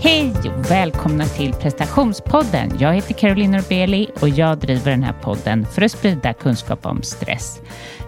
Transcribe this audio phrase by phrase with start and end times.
[0.00, 2.72] Hej och välkomna till prestationspodden.
[2.78, 7.02] Jag heter Caroline Norbeli och jag driver den här podden för att sprida kunskap om
[7.02, 7.60] stress.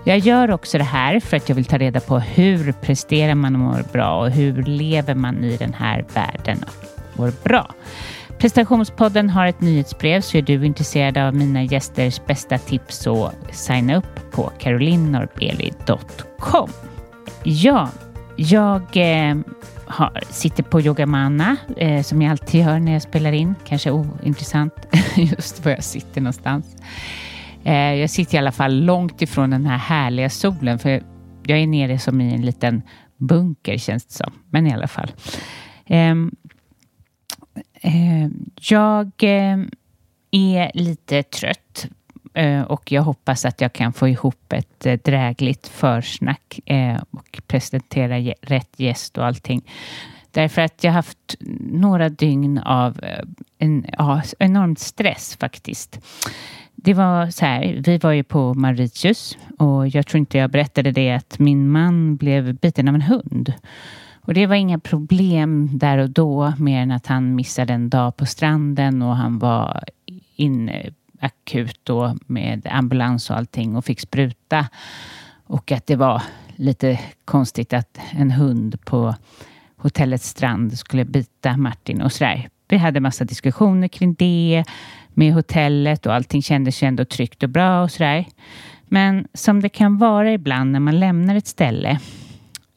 [0.04, 3.54] Jag gör också det här för att jag vill ta reda på hur presterar man
[3.54, 7.70] och mår bra och hur lever man i den här världen och mår bra.
[8.38, 13.96] Prestationspodden har ett nyhetsbrev så är du intresserad av mina gästers bästa tips så signa
[13.96, 16.70] upp på carolinnorbeli.com.
[17.42, 17.88] Ja,
[18.36, 19.36] jag eh,
[19.90, 23.54] har, sitter på Yogamana eh, som jag alltid gör när jag spelar in.
[23.64, 24.74] Kanske ointressant
[25.16, 26.76] just var jag sitter någonstans.
[27.64, 31.02] Eh, jag sitter i alla fall långt ifrån den här härliga solen för
[31.42, 32.82] jag är nere som i en liten
[33.16, 34.32] bunker känns det som.
[34.50, 35.12] Men i alla fall.
[35.86, 36.34] Ehm,
[37.80, 38.28] eh,
[38.70, 39.58] jag eh,
[40.30, 41.69] är lite trött
[42.34, 47.40] Eh, och jag hoppas att jag kan få ihop ett eh, drägligt försnack eh, och
[47.46, 49.62] presentera rätt gäst och allting.
[50.30, 53.00] Därför att jag har haft några dygn av
[53.58, 56.00] en ja, enorm stress faktiskt.
[56.74, 60.90] Det var så här, vi var ju på Mauritius och jag tror inte jag berättade
[60.90, 63.52] det att min man blev biten av en hund.
[64.20, 68.16] Och det var inga problem där och då mer än att han missade en dag
[68.16, 69.84] på stranden och han var
[70.36, 74.68] inne akut då med ambulans och allting och fick spruta.
[75.46, 76.22] Och att det var
[76.56, 79.14] lite konstigt att en hund på
[79.76, 82.48] hotellets strand skulle bita Martin och sådär.
[82.68, 84.64] Vi hade massa diskussioner kring det
[85.08, 88.24] med hotellet och allting kändes ju ändå tryggt och bra och sådär.
[88.84, 92.00] Men som det kan vara ibland när man lämnar ett ställe,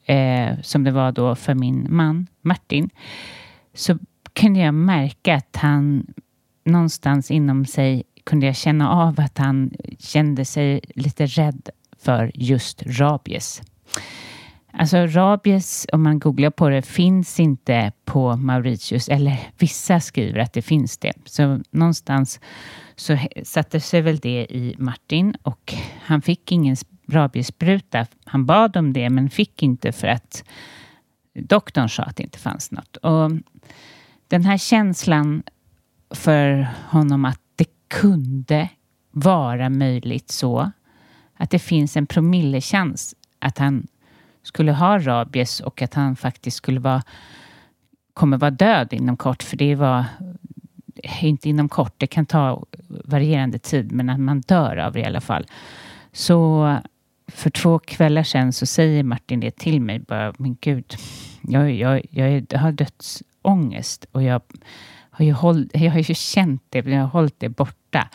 [0.04, 2.90] eh, som det var då för min man Martin,
[3.74, 3.98] så
[4.32, 6.06] kunde jag märka att han
[6.64, 12.82] någonstans inom sig kunde jag känna av att han kände sig lite rädd för just
[12.86, 13.62] rabies.
[14.72, 19.08] Alltså rabies, om man googlar på det, finns inte på Mauritius.
[19.08, 21.12] Eller vissa skriver att det finns det.
[21.24, 22.40] Så någonstans
[22.96, 26.76] så satte sig väl det i Martin och han fick ingen
[27.08, 28.06] rabiesspruta.
[28.24, 30.44] Han bad om det men fick inte för att
[31.34, 32.96] doktorn sa att det inte fanns något.
[32.96, 33.30] Och
[34.28, 35.42] den här känslan
[36.10, 37.43] för honom att
[38.00, 38.68] kunde
[39.10, 40.70] vara möjligt så
[41.36, 43.86] att det finns en promillechans att han
[44.42, 47.02] skulle ha rabies och att han faktiskt skulle vara
[48.14, 50.04] kommer vara död inom kort, för det var
[51.20, 55.04] inte inom kort, det kan ta varierande tid, men att man dör av det i
[55.04, 55.46] alla fall.
[56.12, 56.76] Så
[57.26, 60.94] för två kvällar sedan så säger Martin det till mig bara, men gud,
[61.42, 64.42] jag, jag, jag, jag har dödsångest och jag
[65.14, 68.08] har ju, håll, jag har ju känt det, jag har hållit det borta.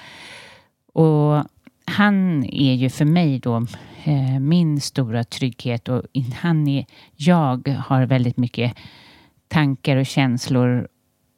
[0.93, 1.43] Och
[1.85, 3.55] han är ju för mig då
[4.03, 6.03] eh, min stora trygghet och
[6.35, 8.73] han är, jag har väldigt mycket
[9.47, 10.87] tankar och känslor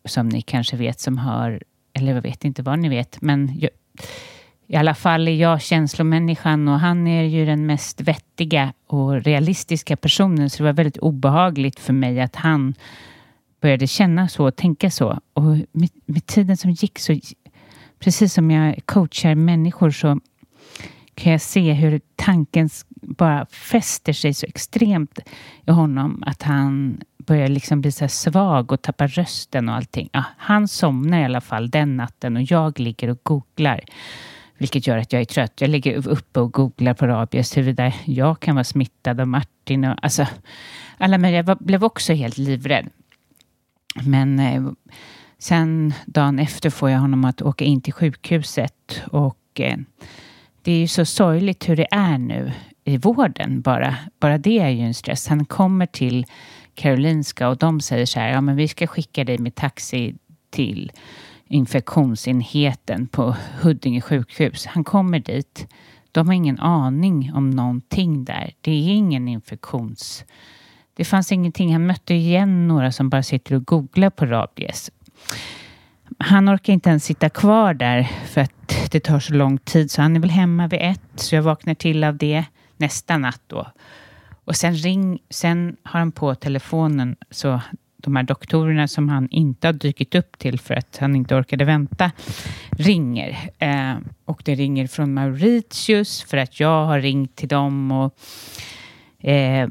[0.06, 3.70] som ni kanske vet som hör, eller jag vet inte vad ni vet, men jag,
[4.68, 9.98] i alla fall är jag känslomänniskan och han är ju den mest vettiga och realistiska
[9.98, 12.74] personen så det var väldigt obehagligt för mig att han
[13.62, 15.20] började känna så och tänka så.
[15.34, 17.20] Och med, med tiden som gick så,
[18.00, 20.20] precis som jag coachar människor så
[21.16, 22.70] kan jag se hur tanken
[23.02, 25.20] bara fäster sig så extremt
[25.68, 30.10] i honom att han börjar liksom bli så svag och tappar rösten och allting.
[30.12, 33.82] Ja, han somnar i alla fall den natten och jag ligger och googlar.
[34.58, 35.62] Vilket gör att jag är trött.
[35.62, 39.86] Jag ligger uppe och googlar på rabies huruvida jag kan vara smittad av Martin.
[39.86, 40.28] Och, alltså,
[40.98, 41.44] alla möjliga.
[41.48, 42.90] Jag blev också helt livrädd.
[43.96, 44.64] Men eh,
[45.38, 49.78] sen dagen efter får jag honom att åka in till sjukhuset och eh,
[50.62, 52.52] det är ju så sorgligt hur det är nu
[52.84, 53.96] i vården bara.
[54.20, 55.28] Bara det är ju en stress.
[55.28, 56.26] Han kommer till
[56.76, 60.16] Karolinska och de säger så här, ja men vi ska skicka dig med taxi
[60.50, 60.92] till
[61.48, 64.66] infektionsenheten på Huddinge sjukhus.
[64.66, 65.68] Han kommer dit.
[66.12, 68.54] De har ingen aning om någonting där.
[68.62, 70.26] Det är ingen infektions
[71.02, 71.74] det fanns ingenting.
[71.74, 74.92] Han mötte igen några som bara sitter och googlar på rabies.
[76.18, 80.02] Han orkar inte ens sitta kvar där för att det tar så lång tid så
[80.02, 82.46] han är väl hemma vid ett så jag vaknar till av det
[82.78, 83.68] nästa natt då.
[84.46, 87.62] Och sen, ring, sen har han på telefonen så
[87.98, 91.66] de här doktorerna som han inte har dykt upp till för att han inte orkade
[91.66, 92.12] vänta
[92.70, 93.38] ringer.
[93.60, 93.96] Eh,
[94.26, 98.18] och det ringer från Mauritius för att jag har ringt till dem och
[99.22, 99.70] eh,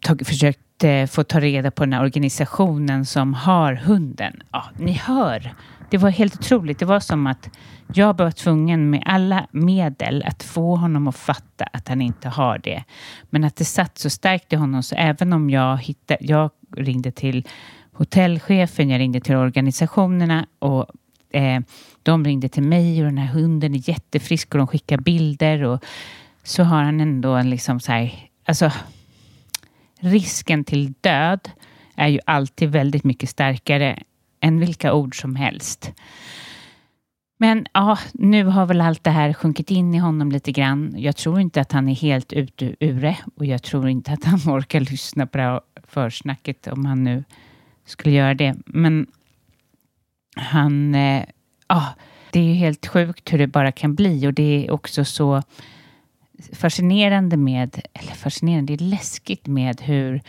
[0.00, 4.42] tog, försökt eh, få ta reda på den här organisationen som har hunden.
[4.52, 5.54] Ja, ni hör.
[5.90, 6.78] Det var helt otroligt.
[6.78, 7.50] Det var som att
[7.94, 12.58] jag var tvungen med alla medel att få honom att fatta att han inte har
[12.58, 12.84] det.
[13.30, 17.10] Men att det satt så starkt i honom så även om jag hittade, jag ringde
[17.10, 17.48] till
[17.92, 20.86] hotellchefen, jag ringde till organisationerna och
[21.30, 21.60] eh,
[22.02, 25.84] de ringde till mig och den här hunden är jättefrisk och de skickar bilder och
[26.42, 28.12] så har han ändå en liksom så här,
[28.52, 28.72] alltså
[30.00, 31.50] risken till död
[31.96, 34.02] är ju alltid väldigt mycket starkare
[34.40, 35.92] än vilka ord som helst.
[37.38, 40.94] Men ja, nu har väl allt det här sjunkit in i honom lite grann.
[40.96, 44.24] Jag tror inte att han är helt ute ur det och jag tror inte att
[44.24, 47.24] han orkar lyssna på det här försnacket om han nu
[47.84, 48.56] skulle göra det.
[48.66, 49.06] Men
[50.36, 51.24] han, eh,
[51.68, 51.86] ja,
[52.30, 55.42] det är ju helt sjukt hur det bara kan bli och det är också så
[56.52, 60.22] fascinerande med, eller fascinerande, det är läskigt med hur,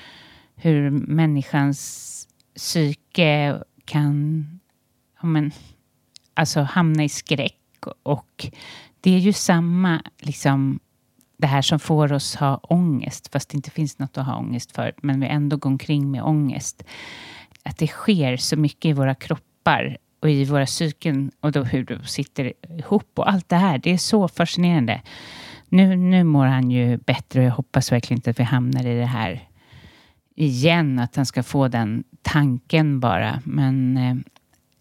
[0.55, 4.45] hur människans psyke kan
[5.21, 5.51] ja, men,
[6.33, 7.59] alltså hamna i skräck.
[8.03, 8.47] Och
[9.01, 10.79] det är ju samma, liksom,
[11.37, 14.71] det här som får oss ha ångest, fast det inte finns något att ha ångest
[14.71, 16.83] för, men vi ändå går omkring med ångest.
[17.63, 21.83] Att det sker så mycket i våra kroppar och i våra psyken och då hur
[21.83, 23.77] de sitter ihop och allt det här.
[23.77, 25.01] Det är så fascinerande.
[25.73, 28.99] Nu, nu mår han ju bättre och jag hoppas verkligen inte att vi hamnar i
[28.99, 29.47] det här
[30.35, 33.41] igen, att han ska få den tanken bara.
[33.43, 34.15] Men eh,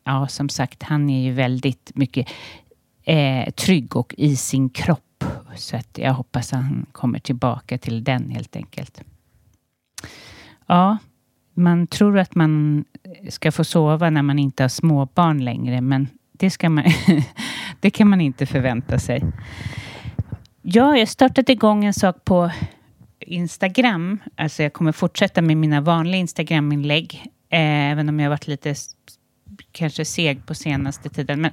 [0.05, 2.29] ja, som sagt, han är ju väldigt mycket
[3.05, 5.25] eh, trygg och i sin kropp.
[5.57, 9.03] Så att jag hoppas att han kommer tillbaka till den helt enkelt.
[10.67, 10.97] Ja,
[11.55, 12.85] man tror att man
[13.31, 16.85] ska få sova när man inte har småbarn längre, men det, ska man
[17.81, 19.23] det kan man inte förvänta sig.
[20.65, 22.51] Ja, jag startat igång en sak på
[23.21, 24.19] Instagram.
[24.37, 27.15] Alltså jag kommer fortsätta med mina vanliga Instagram-inlägg,
[27.49, 28.75] eh, även om jag varit lite
[29.73, 31.41] kanske seg på senaste tiden.
[31.41, 31.51] Men,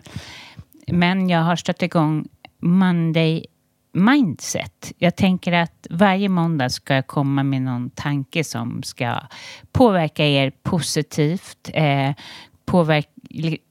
[0.88, 2.28] men jag har startat igång
[2.60, 3.46] Monday
[3.94, 4.92] Mindset.
[4.98, 9.20] Jag tänker att varje måndag ska jag komma med någon tanke som ska
[9.72, 11.70] påverka er positivt.
[11.74, 12.12] Eh,
[12.66, 13.10] påverka,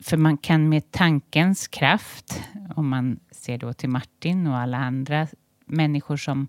[0.03, 2.43] för man kan med tankens kraft,
[2.77, 5.27] om man ser då till Martin och alla andra
[5.67, 6.49] människor som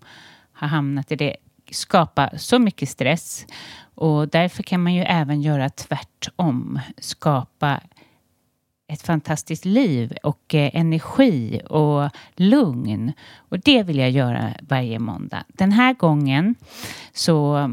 [0.52, 1.36] har hamnat i det,
[1.70, 3.46] skapa så mycket stress.
[3.94, 6.80] Och därför kan man ju även göra tvärtom.
[6.98, 7.80] Skapa
[8.86, 13.12] ett fantastiskt liv och eh, energi och lugn.
[13.36, 15.44] Och det vill jag göra varje måndag.
[15.48, 16.54] Den här gången
[17.12, 17.70] så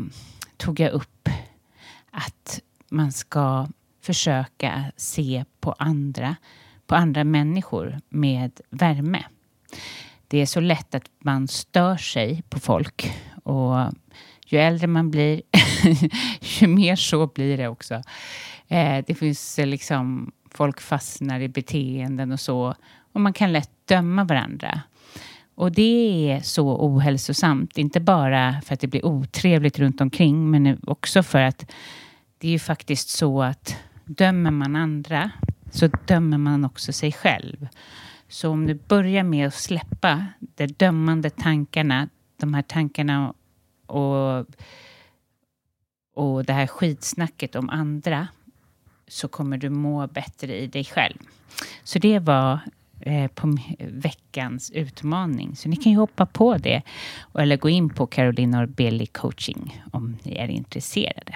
[0.58, 1.30] tog jag upp
[2.12, 3.68] att man ska
[4.08, 6.36] försöka se på andra,
[6.86, 9.24] på andra människor med värme.
[10.28, 13.14] Det är så lätt att man stör sig på folk
[13.44, 13.76] och
[14.46, 15.42] ju äldre man blir,
[16.60, 17.94] ju mer så blir det också.
[18.68, 22.76] Eh, det finns eh, liksom, folk fastnar i beteenden och så
[23.14, 24.82] och man kan lätt döma varandra.
[25.56, 30.80] Och det är så ohälsosamt, inte bara för att det blir otrevligt runt omkring men
[30.88, 31.72] också för att
[32.38, 33.76] det är ju faktiskt så att
[34.08, 35.32] dömer man andra
[35.72, 37.68] så dömer man också sig själv.
[38.28, 43.34] Så om du börjar med att släppa de dömande tankarna, de här tankarna
[43.86, 44.46] och,
[46.16, 48.28] och det här skitsnacket om andra
[49.08, 51.18] så kommer du må bättre i dig själv.
[51.84, 52.60] Så det var
[53.00, 55.56] eh, på veckans utmaning.
[55.56, 56.82] Så ni kan ju hoppa på det
[57.40, 61.36] eller gå in på Carolina Orbelli coaching om ni är intresserade.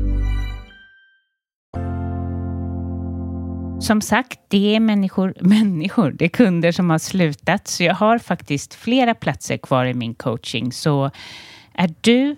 [3.81, 8.19] Som sagt, det är människor, människor, det är kunder som har slutat, så jag har
[8.19, 10.71] faktiskt flera platser kvar i min coaching.
[10.71, 11.11] Så
[11.73, 12.35] är du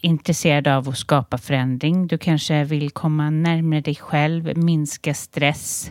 [0.00, 5.90] intresserad av att skapa förändring, du kanske vill komma närmare dig själv, minska stress,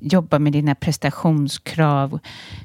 [0.00, 2.18] jobba med dina prestationskrav,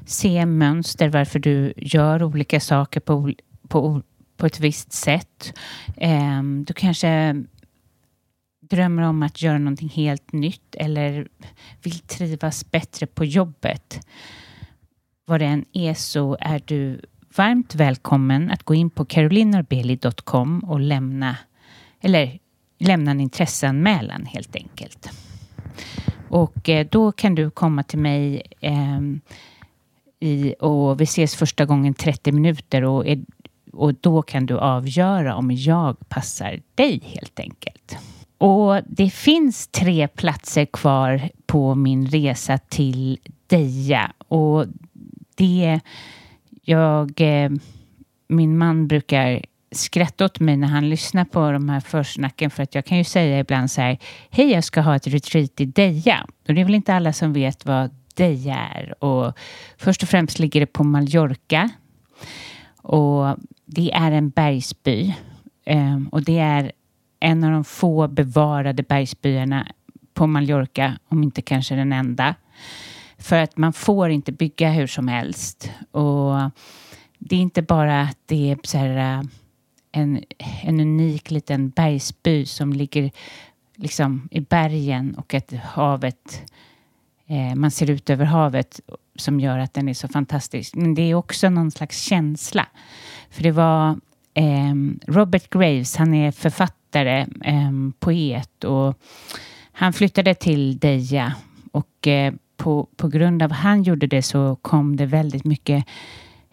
[0.06, 3.32] se mönster varför du gör olika saker på,
[3.68, 4.02] på,
[4.36, 5.52] på ett visst sätt.
[5.96, 7.44] Ehm, du kanske
[8.74, 11.28] drömmer om att göra någonting helt nytt eller
[11.82, 14.06] vill trivas bättre på jobbet.
[15.24, 17.00] Vad det än är så är du
[17.36, 21.36] varmt välkommen att gå in på carolinarbeli.com och lämna,
[22.00, 22.38] eller
[22.78, 25.10] lämna en intresseanmälan helt enkelt.
[26.28, 29.00] Och eh, då kan du komma till mig eh,
[30.20, 33.24] i, och vi ses första gången 30 minuter och, är,
[33.72, 37.96] och då kan du avgöra om jag passar dig helt enkelt.
[38.44, 44.66] Och det finns tre platser kvar på min resa till Deja och
[45.34, 45.80] det
[46.62, 47.50] jag, eh,
[48.28, 52.74] min man brukar skratta åt mig när han lyssnar på de här försnacken för att
[52.74, 53.98] jag kan ju säga ibland så här,
[54.30, 56.26] hej jag ska ha ett retreat i Deja.
[56.48, 59.04] Och det är väl inte alla som vet vad Deja är.
[59.04, 59.38] Och
[59.78, 61.70] först och främst ligger det på Mallorca.
[62.76, 65.14] Och det är en bergsby.
[65.64, 66.72] Ehm, och det är
[67.20, 69.66] en av de få bevarade bergsbyarna
[70.14, 72.34] på Mallorca, om inte kanske den enda.
[73.18, 75.70] För att man får inte bygga hur som helst.
[75.90, 76.34] Och
[77.18, 79.24] det är inte bara att det är så här, äh,
[79.92, 80.24] en,
[80.62, 83.10] en unik liten bergsby som ligger
[83.76, 86.42] liksom i bergen och att havet,
[87.26, 88.80] eh, man ser ut över havet
[89.16, 90.74] som gör att den är så fantastisk.
[90.74, 92.66] Men det är också någon slags känsla.
[93.30, 93.90] För det var
[94.34, 94.74] eh,
[95.06, 98.94] Robert Graves, han är författare, författare, ehm, poet och
[99.72, 101.34] han flyttade till Deja
[101.72, 105.84] och eh, på, på grund av att han gjorde det så kom det väldigt mycket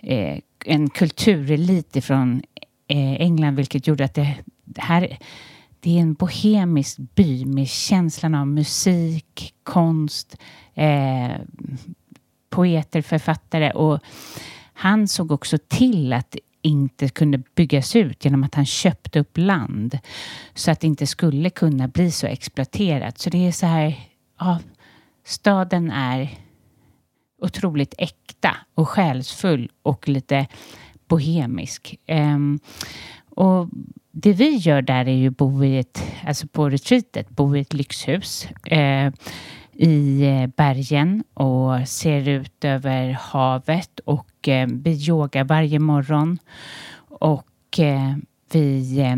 [0.01, 2.41] eh, en kulturelit ifrån
[2.87, 4.35] eh, England vilket gjorde att det
[4.77, 5.17] här
[5.79, 10.37] det är en bohemisk by med känslan av musik, konst,
[10.75, 11.31] eh,
[12.49, 13.99] poeter, författare och
[14.73, 19.99] han såg också till att inte kunde byggas ut genom att han köpte upp land
[20.53, 23.19] så att det inte skulle kunna bli så exploaterat.
[23.19, 23.99] Så det är så här,
[24.39, 24.59] ja,
[25.25, 26.29] staden är
[27.41, 30.47] otroligt äkta och själsfull och lite
[31.07, 31.95] bohemisk.
[32.07, 32.59] Um,
[33.29, 33.69] och
[34.11, 37.59] det vi gör där är ju att bo i ett, alltså på retreatet, bo i
[37.59, 39.11] ett lyxhus uh,
[39.81, 46.37] i eh, bergen och ser ut över havet och eh, vi yogar varje morgon.
[47.09, 48.15] Och eh,
[48.51, 49.15] vi eh,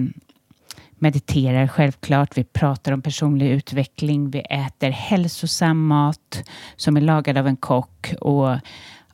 [0.90, 6.44] mediterar självklart, vi pratar om personlig utveckling, vi äter hälsosam mat
[6.76, 8.14] som är lagad av en kock.
[8.22, 8.58] Och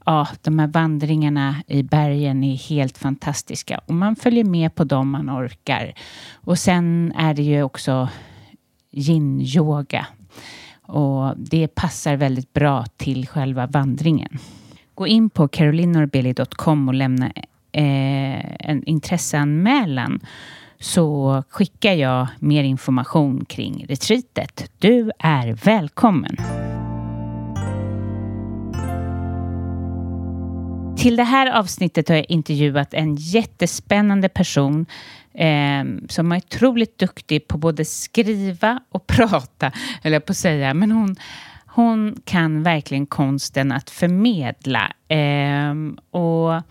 [0.05, 3.81] ja, de här vandringarna i bergen är helt fantastiska.
[3.85, 5.93] Och man följer med på dem man orkar.
[6.33, 8.09] Och sen är det ju också
[8.91, 10.05] yin-yoga
[10.89, 14.39] och det passar väldigt bra till själva vandringen.
[14.96, 17.25] Gå in på carolinorbeli.com och lämna
[17.72, 20.19] eh, en intresseanmälan
[20.79, 24.72] så skickar jag mer information kring retreatet.
[24.77, 26.38] Du är välkommen!
[30.98, 34.86] Till det här avsnittet har jag intervjuat en jättespännande person
[35.33, 39.71] eh, som är otroligt duktig på både skriva och prata,
[40.01, 40.74] eller jag på att säga.
[40.74, 41.15] Men hon,
[41.65, 44.91] hon kan verkligen konsten att förmedla.
[45.07, 45.74] Eh,
[46.12, 46.63] och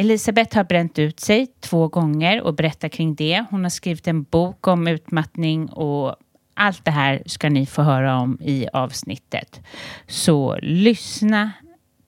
[0.00, 3.44] Elisabeth har bränt ut sig två gånger och berättar kring det.
[3.50, 6.16] Hon har skrivit en bok om utmattning och
[6.54, 9.60] allt det här ska ni få höra om i avsnittet.
[10.06, 11.52] Så lyssna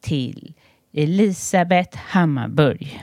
[0.01, 0.55] till
[0.93, 3.03] Elisabeth Hammarburg.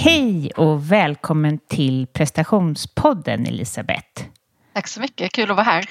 [0.00, 4.24] Hej och välkommen till prestationspodden Elisabeth.
[4.72, 5.84] Tack så mycket, kul att vara här.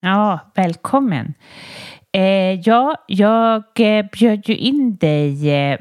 [0.00, 1.34] Ja, välkommen.
[2.12, 5.78] Eh, ja, jag eh, bjöd ju in dig eh,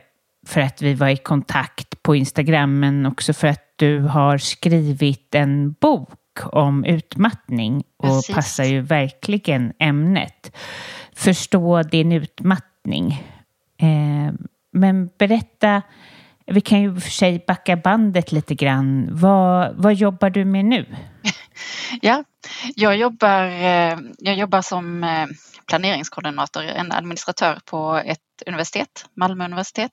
[0.47, 5.35] för att vi var i kontakt på Instagram, men också för att du har skrivit
[5.35, 8.35] en bok om utmattning och Precis.
[8.35, 10.55] passar ju verkligen ämnet.
[11.15, 13.23] Förstå din utmattning.
[14.71, 15.81] Men berätta,
[16.45, 19.07] vi kan ju för sig backa bandet lite grann.
[19.11, 20.95] Vad, vad jobbar du med nu?
[22.01, 22.23] Ja,
[22.75, 25.25] jag jobbar, eh, jag jobbar som eh,
[25.67, 29.91] planeringskoordinator, en administratör på ett universitet, Malmö universitet.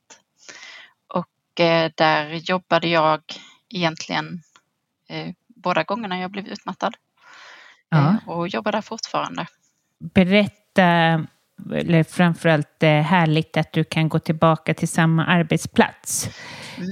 [1.06, 3.20] Och eh, där jobbade jag
[3.68, 4.42] egentligen
[5.46, 6.96] båda gångerna jag blev utmattad.
[7.88, 8.16] Ja.
[8.26, 9.46] Och jobbar där fortfarande.
[9.98, 11.26] Berätta,
[11.74, 16.26] eller framförallt eh, härligt att du kan gå tillbaka till samma arbetsplats.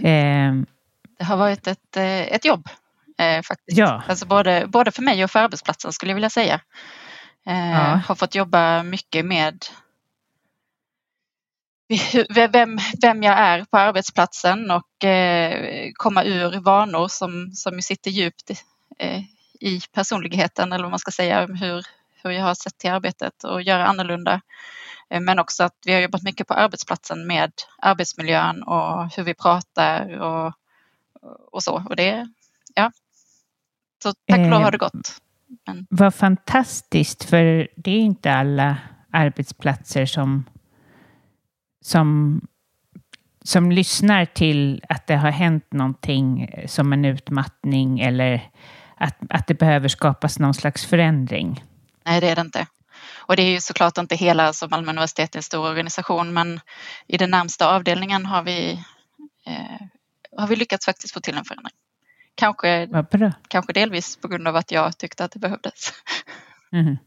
[0.04, 0.52] Eh,
[1.18, 2.68] Det har varit ett, eh, ett jobb
[3.18, 3.78] eh, faktiskt.
[3.78, 4.02] Ja.
[4.08, 6.60] Alltså både, både för mig och för arbetsplatsen skulle jag vilja säga.
[7.46, 8.00] Eh, Ja.
[8.06, 9.64] Har fått jobba mycket med
[12.52, 18.50] vem, vem jag är på arbetsplatsen och eh, komma ur vanor som, som sitter djupt
[18.98, 19.20] eh,
[19.60, 21.86] i personligheten eller vad man ska säga, hur,
[22.22, 24.40] hur jag har sett till arbetet och göra annorlunda.
[25.10, 29.34] Eh, men också att vi har jobbat mycket på arbetsplatsen med arbetsmiljön och hur vi
[29.34, 30.52] pratar och,
[31.52, 31.84] och så.
[31.88, 32.28] Och det,
[32.74, 32.92] ja.
[34.02, 35.20] Så tack och lov har det gått.
[35.66, 38.76] Men, vad fantastiskt, för det är inte alla
[39.10, 40.44] arbetsplatser som,
[41.80, 42.40] som,
[43.44, 48.50] som lyssnar till att det har hänt någonting eh, som en utmattning eller
[48.96, 51.64] att, att det behöver skapas någon slags förändring
[52.10, 52.66] nej, det är det inte.
[53.16, 56.60] Och det är ju såklart inte hela, alltså Malmö universitet är en stor organisation, men
[57.06, 58.72] i den närmsta avdelningen har vi,
[59.46, 59.86] eh,
[60.36, 61.74] har vi lyckats faktiskt få till en förändring.
[62.34, 62.88] Kanske,
[63.48, 65.92] kanske delvis på grund av att jag tyckte att det behövdes.
[66.72, 66.98] Mhm.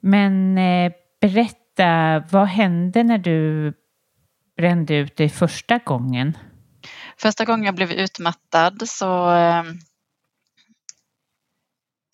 [0.00, 3.72] Men eh, berätta, vad hände när du
[4.56, 6.36] brände ut dig första gången?
[7.16, 9.62] Första gången jag blev utmattad så, eh,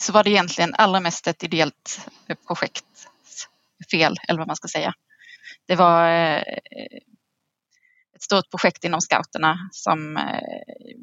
[0.02, 2.08] så var det egentligen allra mest ett ideellt
[2.46, 2.84] projekt
[3.90, 4.94] fel, eller vad man ska säga.
[5.66, 6.42] Det var eh,
[8.14, 10.40] ett stort projekt inom scouterna som eh,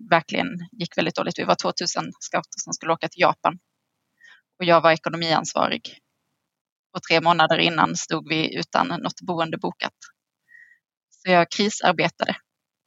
[0.09, 1.39] verkligen gick väldigt dåligt.
[1.39, 3.59] Vi var 2000 scouter som skulle åka till Japan
[4.59, 5.99] och jag var ekonomiansvarig.
[6.93, 9.93] Och tre månader innan stod vi utan något boende bokat.
[11.09, 12.35] Så jag krisarbetade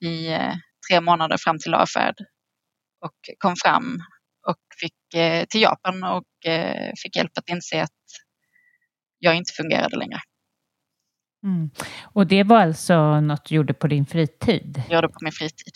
[0.05, 0.55] i eh,
[0.91, 2.15] tre månader fram till avfärd
[3.01, 4.03] och kom fram
[4.47, 7.91] och fick eh, till Japan och eh, fick hjälp att inse att
[9.19, 10.19] jag inte fungerade längre.
[11.45, 11.71] Mm.
[12.03, 14.83] Och det var alltså något du gjorde på din fritid?
[14.89, 15.73] Jag gjorde på min fritid.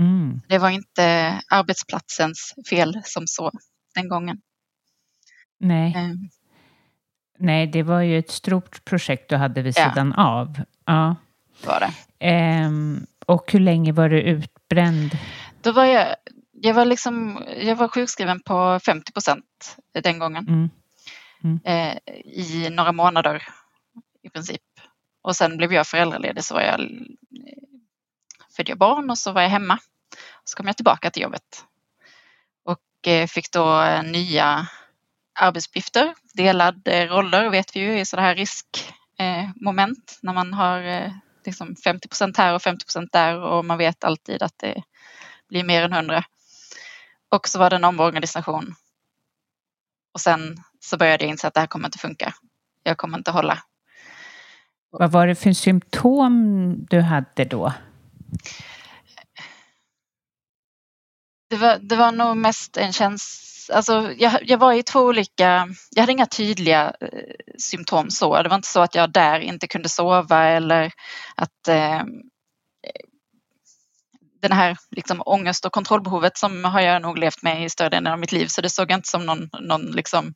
[0.00, 0.40] Mm.
[0.48, 1.04] Det var inte
[1.50, 3.50] arbetsplatsens fel som så
[3.94, 4.40] den gången.
[5.60, 5.94] Nej.
[5.96, 6.10] Eh,
[7.40, 9.90] Nej, det var ju ett stort projekt du hade vid Ja.
[9.90, 10.60] sidan av.
[10.84, 11.16] Ja.
[11.66, 11.92] var det.
[12.26, 15.18] Ehm, och hur länge var du utbränd?
[15.62, 16.16] Då var jag,
[16.62, 20.44] jag var liksom, jag var sjukskriven på 50 procent den gången
[21.44, 21.60] Mm.
[21.64, 23.42] eh, i några månader
[24.22, 24.62] i princip.
[25.22, 26.88] Och sen blev jag föräldraledig så var jag, eh,
[28.56, 29.78] födde jag barn och så var jag hemma.
[30.44, 31.64] Så kom jag tillbaka till jobbet
[32.64, 34.68] och eh, fick då nya
[35.40, 41.12] arbetsuppgifter, delade roller vet vi ju i sådana här riskmoment när man har
[41.44, 44.82] liksom 50 procent här och 50 procent där och man vet alltid att det
[45.48, 46.24] blir mer än 100.
[47.28, 48.74] Och så var det en omorganisation.
[50.14, 52.34] Och sen så började jag inse att det här kommer inte funka.
[52.82, 53.58] Jag kommer inte hålla.
[54.90, 57.72] Vad var det för symptom du hade då?
[61.50, 65.68] Det var, det var nog mest en känsla Alltså, jag, jag, var i två olika,
[65.90, 67.08] jag hade inga tydliga eh,
[67.58, 68.42] symptom så.
[68.42, 70.92] Det var inte så att jag där inte kunde sova eller
[71.34, 72.02] att eh,
[74.40, 78.12] den här liksom, ångest och kontrollbehovet som har jag nog levt med i större delen
[78.12, 80.34] av mitt liv så det såg jag inte som någon, någon liksom,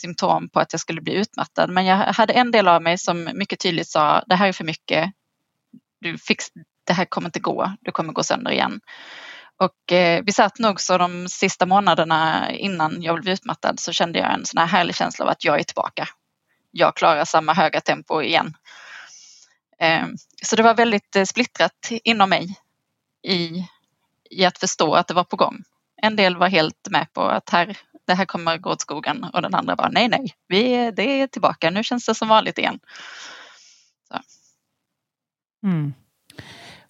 [0.00, 1.70] symptom på att jag skulle bli utmattad.
[1.70, 4.64] Men jag hade en del av mig som mycket tydligt sa det här är för
[4.64, 5.12] mycket.
[6.00, 6.46] Du fix,
[6.84, 8.80] det här kommer inte gå, du kommer gå sönder igen.
[9.58, 14.18] Och eh, vi satt nog så de sista månaderna innan jag blev utmattad så kände
[14.18, 16.08] jag en sån här härlig känsla av att jag är tillbaka.
[16.70, 18.54] Jag klarar samma höga tempo igen.
[19.80, 20.06] Eh,
[20.42, 22.56] så det var väldigt eh, splittrat inom mig
[23.26, 23.68] i,
[24.30, 25.62] i att förstå att det var på gång.
[26.02, 29.42] En del var helt med på att här, det här kommer gå åt skogen och
[29.42, 32.80] den andra var nej, nej, vi, det är tillbaka, nu känns det som vanligt igen.
[35.62, 35.94] Mm.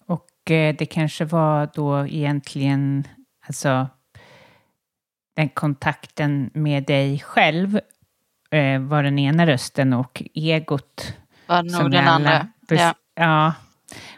[0.05, 3.07] Och eh, det kanske var då egentligen,
[3.47, 3.87] alltså
[5.35, 7.79] den kontakten med dig själv
[8.51, 11.13] eh, var den ena rösten och egot
[11.47, 12.47] var nog den andra.
[12.67, 12.93] Ja.
[13.15, 13.53] ja.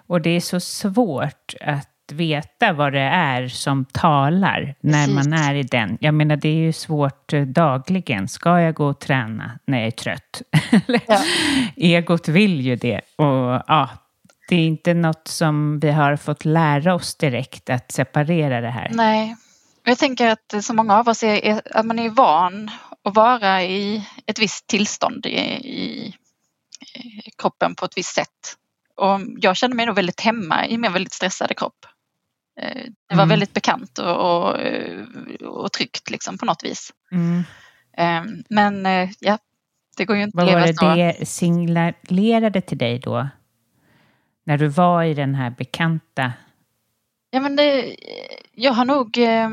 [0.08, 5.16] Och det är så svårt att veta vad det är som talar när Precis.
[5.16, 5.98] man är i den.
[6.02, 8.28] Jag menar, det är ju svårt eh, dagligen.
[8.28, 10.42] Ska jag gå och träna när jag är trött?
[11.08, 11.22] ja.
[11.76, 13.02] Egot vill ju det.
[13.16, 13.90] Och ja,
[14.50, 18.92] det är inte något som vi har fått lära oss direkt att separera det här.
[18.94, 19.36] Nej,
[19.84, 22.72] jag tänker att så många av oss är, att man är van
[23.04, 26.14] att vara i ett visst tillstånd i, i
[27.38, 28.56] kroppen på ett visst sätt.
[28.96, 31.86] Och jag kände mig nog väldigt hemma i min väldigt stressade kropp.
[32.62, 33.30] Eh, det var mm.
[33.30, 34.56] väldigt bekant och, och,
[35.42, 36.94] och tryggt liksom på något vis.
[37.12, 37.44] Mm.
[37.98, 39.38] Ehm, men eh, ja,
[39.98, 40.86] det går ju inte Vad att leva så.
[40.86, 43.28] Vad var det det signalerade till dig då?
[44.46, 46.34] När du var i den här bekanta?
[47.30, 47.96] Ja, men det,
[48.52, 49.50] jag har nog eh,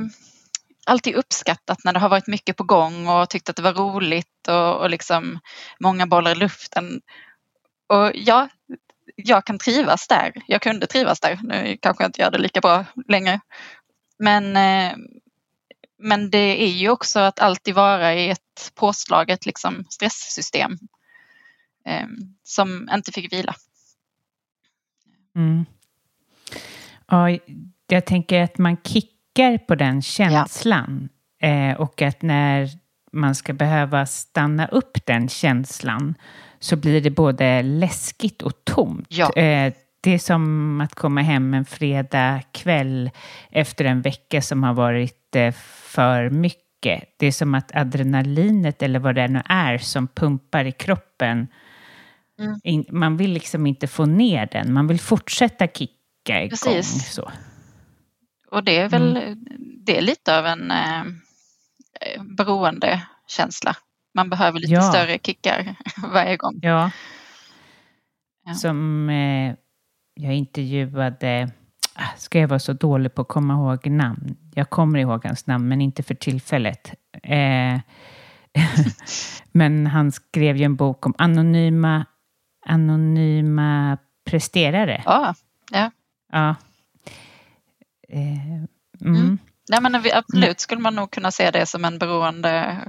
[0.87, 4.49] alltid uppskattat när det har varit mycket på gång och tyckt att det var roligt
[4.49, 5.39] och, och liksom
[5.81, 7.01] många bollar i luften.
[7.87, 8.49] Och ja,
[9.17, 10.33] jag kan trivas där.
[10.47, 11.41] Jag kunde trivas där.
[11.43, 13.41] Nu kanske jag inte gör det lika bra längre.
[14.19, 14.97] Men, eh,
[15.99, 20.79] men det är ju också att alltid vara i ett påslaget liksom stresssystem
[21.87, 22.07] eh,
[22.43, 23.55] som inte fick vila.
[25.37, 25.67] Mm.
[27.07, 27.39] Ja,
[27.87, 31.09] jag tänker att man kickar på den känslan.
[31.39, 31.49] Ja.
[31.49, 32.69] Eh, och att när
[33.13, 36.15] man ska behöva stanna upp den känslan
[36.67, 39.07] så blir det både läskigt och tomt.
[39.09, 39.33] Ja.
[39.33, 43.11] Eh, det är som att komma hem en fredag kväll
[43.51, 45.53] efter en vecka som har varit eh,
[45.83, 47.15] för mycket.
[47.19, 51.49] Det är som att adrenalinet, eller vad det nu är, som pumpar i kroppen
[52.39, 52.85] Mm.
[52.91, 56.49] man vill liksom inte få ner den, man vill fortsätta kicka igång.
[56.51, 57.15] Precis.
[57.15, 57.31] Så.
[58.51, 59.39] Och det är väl mm.
[59.87, 61.03] det är lite av en eh,
[62.37, 63.77] beroendekänsla.
[64.17, 64.81] Man behöver lite ja.
[64.81, 65.77] större kickar
[66.13, 66.59] varje gång.
[66.63, 66.91] Ja.
[68.45, 68.55] ja.
[68.55, 69.55] Som eh,
[70.15, 71.51] jag intervjuade,
[71.95, 74.37] ah, ska jag vara så dålig på att komma ihåg namn?
[74.55, 76.95] Jag kommer ihåg hans namn, men inte för tillfället.
[77.23, 77.81] Eh,
[79.53, 82.07] men han skrev ju en bok om anonyma
[82.67, 83.99] anonyma
[84.31, 85.03] presterare.
[85.05, 85.35] Ja.
[85.73, 85.91] ja.
[86.33, 86.55] ja.
[88.09, 88.67] Eh, mm.
[89.01, 89.39] Mm.
[89.69, 92.83] Nej, men absolut skulle man nog kunna se det som en beroende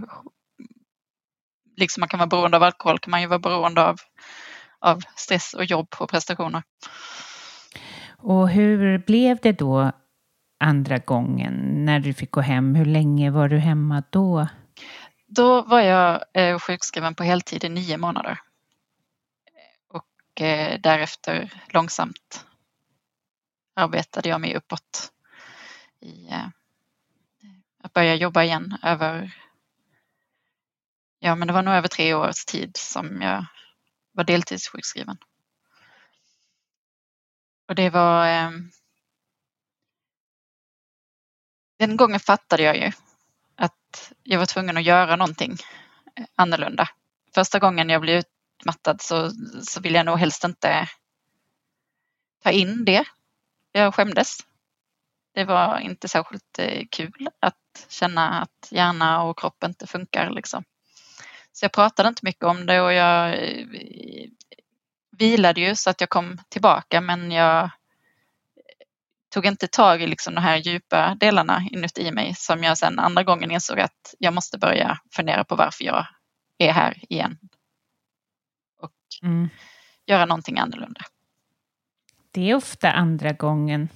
[1.77, 3.95] liksom man kan vara beroende av alkohol kan man ju vara beroende av,
[4.79, 6.63] av stress och jobb och prestationer.
[8.17, 9.91] Och hur blev det då
[10.59, 12.75] andra gången när du fick gå hem?
[12.75, 14.47] Hur länge var du hemma då?
[15.27, 18.39] Då var jag eh, sjukskriven på heltid i nio månader.
[20.39, 22.45] Eh, därefter långsamt
[23.75, 25.11] arbetade jag mig uppåt
[25.99, 26.47] i eh,
[27.83, 29.35] att börja jobba igen över,
[31.19, 33.45] ja men det var nog över tre års tid som jag
[34.12, 35.17] var deltidssjukskriven.
[37.67, 38.51] Och det var eh,
[41.80, 42.91] den gången fattade jag ju
[43.56, 45.58] att jag var tvungen att göra någonting
[46.15, 46.89] eh, annorlunda.
[47.36, 48.23] Första gången jag blev
[48.60, 49.32] utmattad så,
[49.63, 50.89] så ville jag nog helst inte
[52.43, 53.03] ta in det.
[53.71, 54.38] Jag skämdes.
[55.34, 60.30] Det var inte särskilt eh, kul att känna att hjärna och kropp inte funkar.
[60.30, 60.63] Liksom.
[61.57, 63.65] Så jag pratade inte mycket om det och jag eh,
[65.17, 67.69] vilade ju så att jag kom tillbaka men jag
[69.33, 73.23] tog inte tag i liksom de här djupa delarna inuti mig som jag sen andra
[73.23, 76.05] gången insåg att jag måste börja fundera på varför jag
[76.57, 77.37] är här igen.
[78.81, 79.49] Och mm.
[80.05, 81.01] göra någonting annorlunda.
[82.31, 83.89] Det är ofta andra gången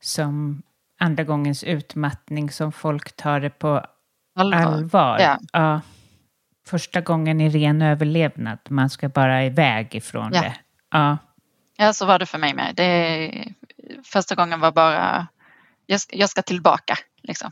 [0.00, 0.62] som
[0.98, 3.86] andra gångens utmattning som folk tar det på
[4.34, 4.58] allvar.
[4.58, 5.18] allvar.
[5.18, 5.38] Ja.
[5.52, 5.80] ja.
[6.66, 10.40] Första gången är ren överlevnad, man ska bara iväg ifrån ja.
[10.40, 10.56] det.
[10.90, 11.18] Ja.
[11.76, 12.74] ja, så var det för mig med.
[12.74, 13.54] Det,
[14.04, 15.26] första gången var bara,
[15.86, 16.98] jag ska, jag ska tillbaka.
[17.22, 17.50] Liksom.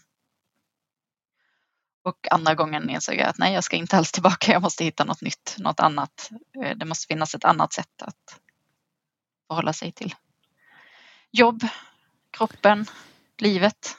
[2.04, 4.52] Och andra gången insåg jag att nej, jag ska inte alls tillbaka.
[4.52, 6.30] Jag måste hitta något nytt, något annat.
[6.64, 8.40] Eh, det måste finnas ett annat sätt att
[9.48, 10.14] förhålla sig till
[11.30, 11.62] jobb,
[12.30, 12.86] kroppen,
[13.38, 13.96] livet.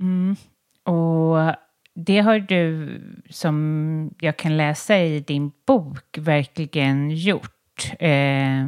[0.00, 0.36] Mm.
[0.84, 3.00] Och det har du,
[3.30, 7.92] som jag kan läsa i din bok, verkligen gjort.
[7.98, 8.62] Eh,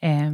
[0.00, 0.32] eh,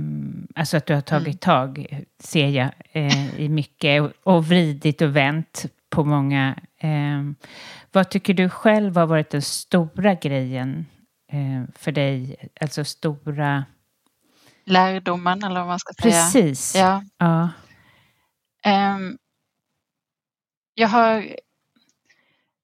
[0.55, 1.39] alltså att du har tagit mm.
[1.39, 1.87] tag,
[2.19, 6.59] ser jag, eh, i mycket och, vridit och vänt på många.
[6.79, 7.35] Ehm,
[7.93, 10.87] vad tycker du själv har varit den stora grejen
[11.33, 12.37] eh, för dig?
[12.61, 13.65] Alltså stora...
[14.65, 16.13] Lärdomen eller vad man ska säga.
[16.13, 16.75] Precis.
[16.77, 17.05] Ja.
[17.19, 17.51] ja.
[18.97, 19.19] Um,
[20.75, 21.37] jag har...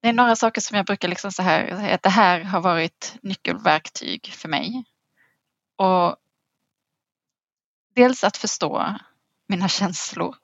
[0.03, 3.15] Det är några saker som jag brukar liksom så här, att det här har varit
[3.21, 4.83] nyckelverktyg för mig.
[5.75, 6.15] Och
[7.95, 8.95] dels att förstå
[9.47, 10.35] mina känslor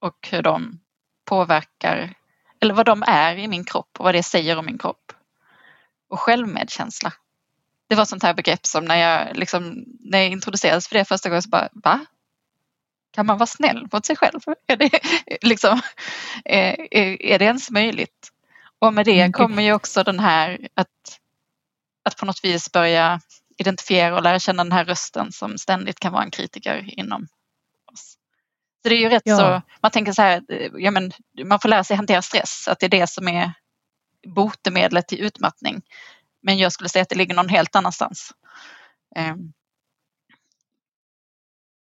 [0.00, 0.80] och hur de
[1.24, 2.14] påverkar,
[2.60, 5.12] eller vad de är i min kropp och vad det säger om min kropp.
[6.08, 7.12] Och självmedkänsla.
[7.88, 11.28] Det var sånt här begrepp som när jag, liksom, när jag introducerades för det första
[11.28, 12.06] gången så bara, va?
[13.10, 14.40] Kan man vara snäll mot sig själv?
[14.66, 15.00] Är det,
[15.42, 15.80] liksom,
[16.44, 18.32] eh, är, är det ens möjligt?
[18.86, 21.20] Och med det kommer ju också den här att,
[22.04, 23.20] att på något vis börja
[23.58, 27.28] identifiera och lära känna den här rösten som ständigt kan vara en kritiker inom
[27.92, 28.16] oss.
[28.82, 29.36] Så det är ju rätt ja.
[29.36, 30.42] så, man tänker så här,
[30.78, 31.12] ja men
[31.44, 33.52] man får lära sig hantera stress, att det är det som är
[34.26, 35.82] botemedlet till utmattning.
[36.40, 38.30] Men jag skulle säga att det ligger någon helt annanstans.
[39.16, 39.52] Um,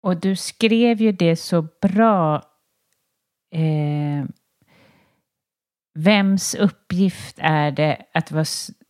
[0.01, 2.35] och du skrev ju det så bra.
[3.51, 4.25] Eh,
[5.97, 8.45] vems uppgift är det att vara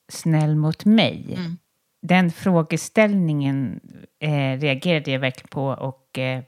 [0.10, 1.34] snäll mot mig?
[1.38, 1.58] Mm.
[2.02, 3.80] Den frågeställningen
[4.20, 6.43] eh, reagerade jag verkligen på och eh,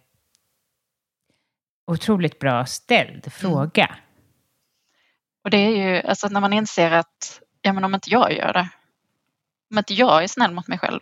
[1.87, 3.31] otroligt bra ställd mm.
[3.31, 3.85] fråga.
[3.85, 3.99] Mm.
[5.43, 8.53] Och det är ju alltså när man inser att ja, men om inte jag gör
[8.53, 8.69] det,
[9.71, 11.01] om inte jag är snäll mot mig själv,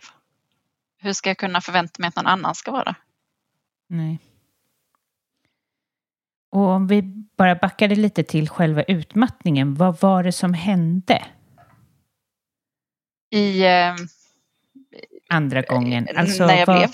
[0.98, 2.94] hur ska jag kunna förvänta mig att någon annan ska vara det?
[3.88, 4.18] Nej.
[6.50, 7.02] Och om vi
[7.38, 11.24] bara backade lite till själva utmattningen, vad var det som hände?
[13.30, 13.64] I...
[13.64, 13.94] Eh,
[15.28, 16.08] Andra gången?
[16.16, 16.90] Alltså, när jag var, blev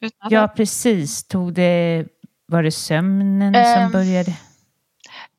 [0.00, 0.32] utmattad?
[0.32, 1.28] Ja, precis.
[1.28, 2.04] Tog det...
[2.46, 4.36] Var det sömnen um, som ehm, började?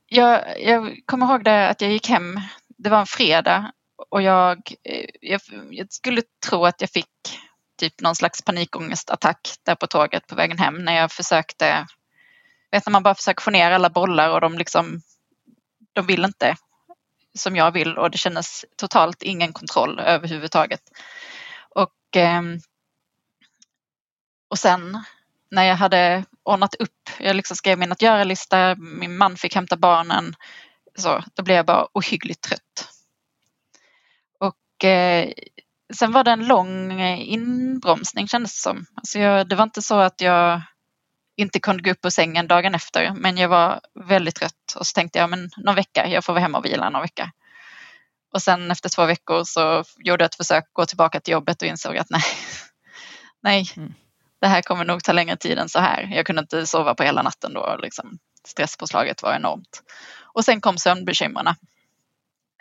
[0.08, 2.40] Jag, jag kommer ihåg det att jag gick hem.
[2.78, 3.72] Det var en fredag
[4.10, 5.42] och jag, eh, jag,
[5.72, 7.08] jag skulle tro att jag fick
[7.80, 11.86] typ någon slags panikångestattack där på tåget på vägen hem när jag försökte,
[12.76, 15.02] vet när man bara försöker få ner alla bollar och de liksom,
[15.94, 16.56] de vill inte
[17.38, 20.82] som jag vill och det kändes totalt ingen kontroll överhuvudtaget.
[21.70, 22.60] Och, ehm,
[24.50, 25.04] och sen
[25.52, 29.78] när jag hade ordnat upp, jag liksom skrev min att göra-lista, min man fick hämta
[29.78, 30.36] barnen,
[30.98, 32.90] så då blev jag bara ohyggligt trött.
[34.40, 35.32] Och eh,
[35.94, 38.86] sen var det en lång inbromsning kändes det som.
[38.96, 40.62] Alltså jag, det var inte så att jag
[41.36, 44.94] inte kunde gå upp ur sängen dagen efter men jag var väldigt trött och så
[44.94, 47.32] tänkte jag men någon vecka, jag får vara hemma och vila någon vecka.
[48.34, 51.62] Och sen efter två veckor så gjorde jag ett försök att gå tillbaka till jobbet
[51.62, 52.24] och insåg att nej,
[53.42, 53.94] nej, mm.
[54.42, 56.10] det här kommer nog ta längre tid än så här.
[56.16, 58.18] Jag kunde inte sova på hela natten då, liksom.
[58.48, 59.82] stresspåslaget var enormt.
[60.34, 61.48] Och sen kom sömnbekymren.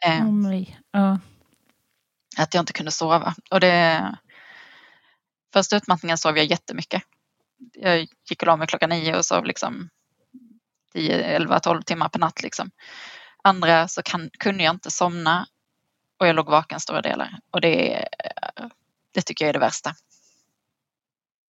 [0.07, 0.27] Eh,
[0.93, 1.17] oh.
[2.39, 3.35] Att jag inte kunde sova.
[3.51, 4.17] Och det,
[5.55, 7.03] första utmattningen sov jag jättemycket.
[7.73, 9.88] Jag gick och la mig klockan nio och sov liksom
[10.93, 12.43] 10, 11, 12 timmar per natt.
[12.43, 12.71] Liksom.
[13.43, 15.47] Andra så kan, kunde jag inte somna
[16.19, 17.38] och jag låg vaken stora delar.
[17.51, 18.09] Och det,
[19.14, 19.95] det tycker jag är det värsta.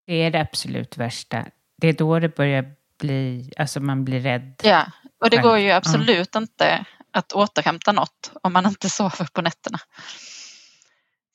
[0.06, 1.46] Det är det absolut värsta.
[1.76, 4.60] Det är då det börjar bli, alltså man blir rädd.
[4.64, 6.42] Ja, och det går ju absolut mm.
[6.42, 9.78] inte att återhämta något om man inte sover på nätterna.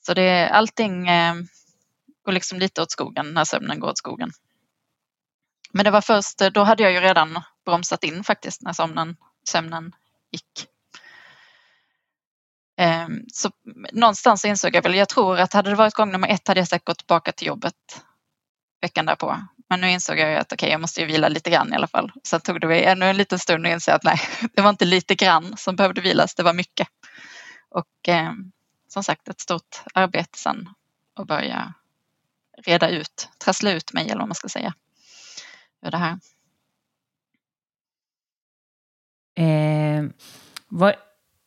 [0.06, 1.36] Så det, allting eh,
[2.26, 4.32] går liksom lite åt skogen när sömnen går åt skogen.
[5.74, 9.16] Men det var först, eh, då hade jag ju redan bromsat in faktiskt när sömnen,
[9.50, 9.92] sömnen
[10.32, 10.68] gick.
[12.78, 13.52] Ehm, så
[13.92, 16.68] någonstans insåg jag väl, jag tror att hade det varit gång nummer ett hade jag
[16.68, 18.04] säkert gått tillbaka till jobbet
[18.82, 19.38] veckan därpå.
[19.70, 21.88] Men nu insåg jag att okej, okay, jag måste ju vila lite grann i alla
[21.88, 22.12] fall.
[22.24, 24.20] Sen tog det ännu en liten stund att inse att nej,
[24.54, 26.88] det var inte lite grann som behövde vilas, det var mycket.
[27.70, 28.32] Och eh,
[28.88, 30.70] som sagt ett stort arbete sen
[31.16, 31.74] att börja
[32.66, 34.74] reda ut, trassla ut mig eller vad man ska säga.
[35.86, 36.20] Ur det här.
[39.36, 40.06] Eh,
[40.68, 40.96] vad,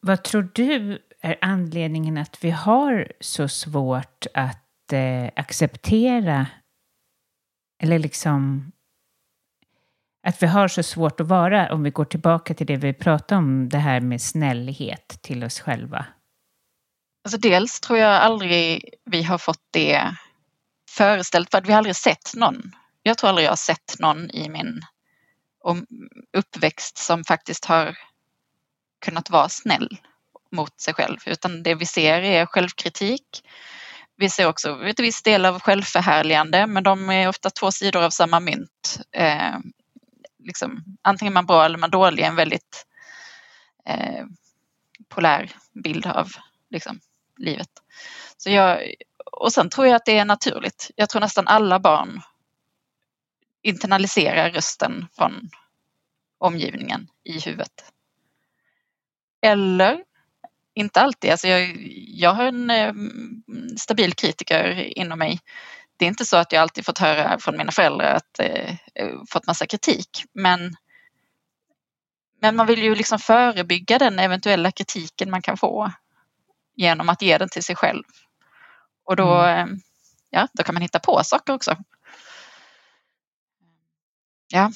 [0.01, 6.47] vad tror du är anledningen att vi har så svårt att eh, acceptera
[7.83, 8.73] eller liksom
[10.27, 13.39] att vi har så svårt att vara, om vi går tillbaka till det vi pratade
[13.39, 16.07] om, det här med snällhet till oss själva?
[17.25, 20.17] Alltså dels tror jag aldrig vi har fått det
[20.91, 22.73] föreställt, för att vi har aldrig sett någon.
[23.07, 24.81] Jag tror aldrig jag har sett någon i min
[26.33, 27.99] uppväxt som faktiskt har
[29.05, 29.99] kunnat vara snäll
[30.53, 33.43] mot sig själv, utan det vi ser är självkritik.
[34.17, 38.11] Vi ser också ett visst del av självförhärligande, men de är ofta två sidor av
[38.11, 39.01] samma mynt.
[39.13, 39.59] Eh,
[40.39, 42.87] liksom, antingen man bra eller man dålig, en väldigt
[43.87, 44.25] eh,
[45.09, 46.29] polär bild av
[46.71, 47.01] liksom,
[47.39, 47.71] livet.
[48.37, 48.95] Så jag,
[49.33, 50.91] och sen tror jag att det är naturligt.
[50.97, 52.23] Jag tror nästan alla barn
[53.65, 55.51] internaliserar rösten från
[56.39, 57.93] omgivningen i huvudet.
[59.43, 60.05] Eller
[60.75, 61.31] inte alltid.
[61.31, 61.77] Alltså jag,
[62.09, 62.93] jag har en eh,
[63.77, 65.41] stabil kritiker inom mig.
[65.97, 68.75] Det är inte så att jag alltid fått höra från mina föräldrar att eh,
[69.31, 70.77] fått massa kritik, men
[72.41, 75.93] men man vill ju liksom förebygga den eventuella kritiken man kan få
[76.77, 78.03] genom att ge den till sig själv.
[79.05, 79.73] Och då, mm.
[79.73, 79.77] Eh,
[80.31, 81.77] ja, då kan man hitta på saker också.
[84.53, 84.71] Ja.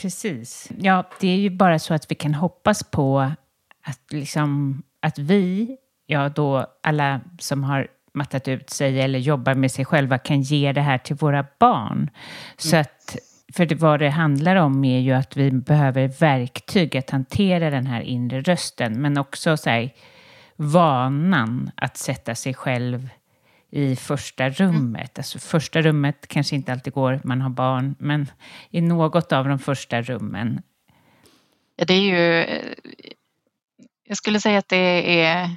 [0.00, 0.70] Precis.
[0.78, 3.20] Ja, det är ju bara så att vi kan hoppas på
[3.82, 9.70] att, liksom, att vi, ja då alla som har mattat ut sig eller jobbar med
[9.70, 11.98] sig själva kan ge det här till våra barn.
[11.98, 12.10] Mm.
[12.56, 13.16] Så att,
[13.54, 17.86] för det, vad det handlar om är ju att vi behöver verktyg att hantera den
[17.86, 19.90] här inre rösten, men också så här,
[20.56, 23.08] vanan att sätta sig själv
[23.74, 25.00] i första rummet.
[25.00, 25.10] Mm.
[25.16, 28.30] Alltså första rummet kanske inte alltid går, man har barn, men
[28.70, 30.62] i något av de första rummen.
[31.76, 32.46] Ja, det är ju
[34.04, 35.50] jag skulle säga att det är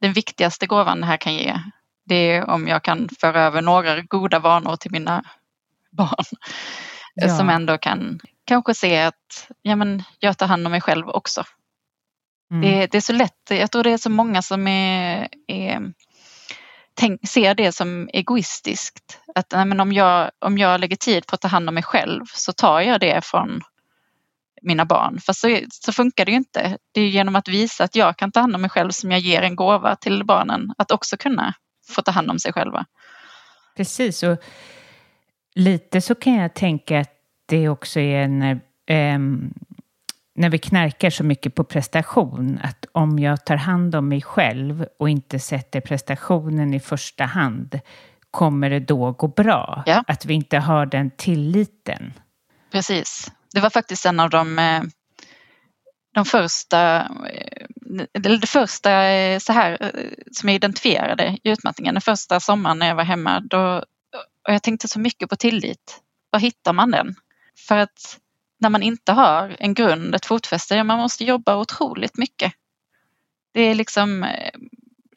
[0.00, 1.60] den viktigaste gåvan det här kan ge.
[2.04, 5.24] Det är om jag kan föra över några goda vanor till mina
[5.90, 6.24] barn.
[7.18, 7.36] Ja.
[7.36, 11.44] Som ändå kan kanske se att ja, men jag tar hand om mig själv också.
[12.50, 12.62] Mm.
[12.62, 15.92] Det, det, är så lätt, jag tror det är så många som är, är
[16.96, 19.20] tänk, ser det som egoistiskt.
[19.34, 21.82] Att nej, men om, jag, om jag lägger tid på att ta hand om mig
[21.82, 23.60] själv så tar jag det från
[24.62, 25.18] mina barn.
[25.20, 26.78] Fast så, så funkar det ju inte.
[26.92, 29.20] Det är genom att visa att jag kan ta hand om mig själv som jag
[29.20, 31.54] ger en gåva till barnen att också kunna
[31.88, 32.86] få ta hand om sig själva.
[33.76, 34.36] Precis, och
[35.54, 37.12] lite så kan jag tänka att
[37.46, 38.42] det också är en,
[38.86, 39.18] eh,
[40.36, 44.86] när vi knarkar så mycket på prestation, att om jag tar hand om mig själv
[44.98, 47.80] och inte sätter prestationen i första hand,
[48.30, 49.82] kommer det då gå bra?
[49.86, 50.04] Ja.
[50.06, 52.12] Att vi inte har den tilliten.
[52.72, 53.32] Precis.
[53.54, 54.82] Det var faktiskt en av de, eh,
[56.14, 57.64] de första, eh,
[58.14, 59.92] eller det första eh, så här,
[60.32, 61.94] som jag identifierade i utmattningen.
[61.94, 63.40] Den första sommaren när jag var hemma.
[63.40, 63.84] Då,
[64.48, 66.00] och jag tänkte så mycket på tillit.
[66.30, 67.14] Var hittar man den?
[67.68, 68.18] För att
[68.58, 72.52] när man inte har en grund, ett fotfäste, man måste jobba otroligt mycket.
[73.52, 74.54] Det är liksom eh,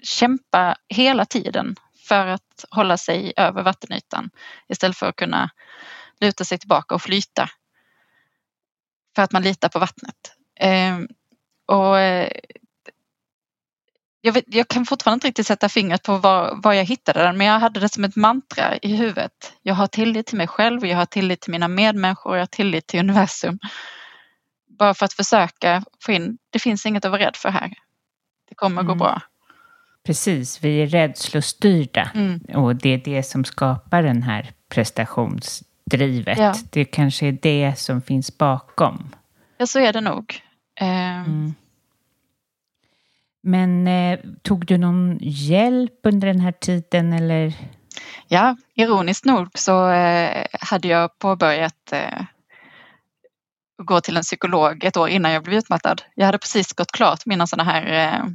[0.03, 1.75] kämpa hela tiden
[2.07, 4.29] för att hålla sig över vattenytan
[4.67, 5.49] istället för att kunna
[6.19, 7.49] luta sig tillbaka och flyta
[9.15, 10.35] för att man litar på vattnet.
[10.59, 11.07] Ehm,
[11.65, 12.31] och eh,
[14.21, 17.37] jag, vet, jag, kan fortfarande inte riktigt sätta fingret på var, var, jag hittade den
[17.37, 19.53] men jag hade det som ett mantra i huvudet.
[19.61, 22.87] Jag har tillit till mig själv, jag har tillit till mina medmänniskor, jag har tillit
[22.87, 23.59] till universum.
[24.79, 27.73] Bara för att försöka få in, det finns inget att vara rädd för här.
[28.49, 28.87] Det kommer mm.
[28.87, 29.21] gå bra.
[30.05, 32.39] Precis, vi är rädslostyrda mm.
[32.55, 36.37] och det är det som skapar den här prestations drivet.
[36.37, 36.55] Ja.
[36.69, 39.15] Det kanske är det som finns bakom.
[39.57, 40.41] Ja, så är det nog.
[40.81, 41.17] Eh.
[41.17, 41.53] Mm.
[43.43, 47.53] Men eh, tog du någon hjälp under den här tiden eller?
[48.27, 52.23] Ja, ironiskt nog så eh, hade jag påbörjat eh,
[53.83, 56.01] gå till en psykolog ett år innan jag blev utmattad.
[56.15, 58.25] Jag hade precis gått klart mina sådana här eh,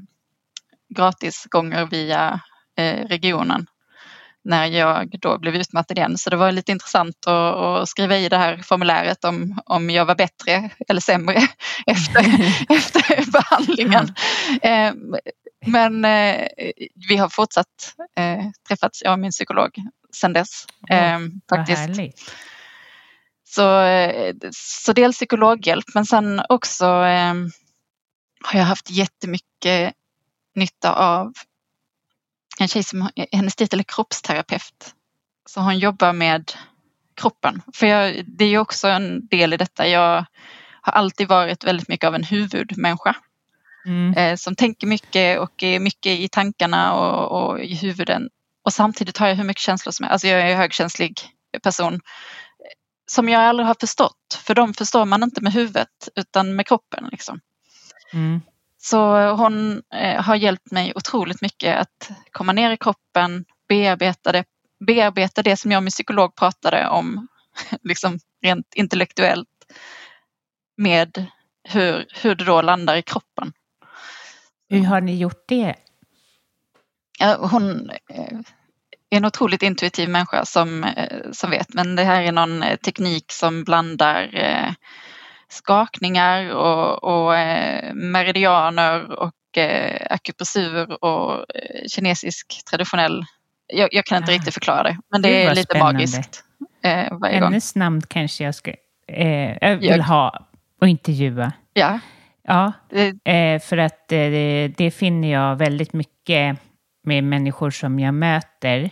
[0.94, 2.40] gratisgånger via
[2.76, 3.66] eh, regionen
[4.44, 6.18] när jag då blev utmattad igen.
[6.18, 10.04] Så det var lite intressant att, att, skriva i det här formuläret om, om jag
[10.04, 11.34] var bättre eller sämre
[11.86, 12.20] efter,
[12.74, 14.14] efter behandlingen.
[14.62, 14.92] Eh,
[15.66, 16.48] men eh,
[17.08, 19.70] vi har fortsatt eh, träffats, jag och min psykolog,
[20.14, 20.66] sedan dess.
[20.90, 21.18] Eh,
[21.48, 22.30] faktiskt.
[23.46, 23.86] Så,
[24.52, 27.34] så dels psykologhjälp men sen också eh,
[28.44, 29.94] har jag haft jättemycket
[30.54, 31.32] nytta av
[32.58, 34.94] en tjej som, hennes titel är kroppsterapeut.
[35.46, 36.52] Så hon jobbar med
[37.14, 37.62] kroppen.
[37.74, 39.88] För jag, det är ju också en del i detta.
[39.88, 40.24] Jag
[40.80, 43.16] har alltid varit väldigt mycket av en huvudmänniska.
[43.86, 44.14] Mm.
[44.14, 48.28] Eh, som tänker mycket och är mycket i tankarna och, och, i huvuden.
[48.64, 50.12] Och samtidigt har jag hur mycket känslor som helst.
[50.12, 51.20] Alltså jag är en högkänslig
[51.62, 52.00] person.
[53.06, 54.40] Som jag aldrig har förstått.
[54.44, 57.08] För de förstår man inte med huvudet utan med kroppen.
[57.12, 57.40] Liksom.
[58.12, 58.40] Mm.
[58.84, 64.44] Så hon eh, har hjälpt mig otroligt mycket att komma ner i kroppen, bearbeta det,
[64.86, 67.28] bearbeta det som jag och min psykolog pratade om,
[67.82, 69.48] liksom rent intellektuellt,
[70.76, 71.26] med
[71.68, 73.52] hur, hur det då landar i kroppen.
[74.68, 75.74] Hur har ni gjort det?
[77.38, 78.38] Hon eh,
[79.10, 83.32] är en otroligt intuitiv människa som, eh, som vet, men det här är någon teknik
[83.32, 84.30] som blandar
[85.54, 93.24] skakningar och, och eh, meridianer och eh, akupressur och eh, kinesisk traditionell.
[93.66, 95.92] Jag, jag kan inte ah, riktigt förklara det, men det är lite spännande.
[95.92, 96.44] magiskt.
[96.82, 97.80] Eh, varje Hennes gång.
[97.80, 98.72] namn kanske jag ska,
[99.08, 100.46] eh, vill ha
[100.80, 101.52] och intervjua.
[101.72, 101.98] Ja.
[102.48, 102.72] Ja,
[103.24, 104.18] eh, för att eh,
[104.76, 106.58] det finner jag väldigt mycket
[107.06, 108.90] med människor som jag möter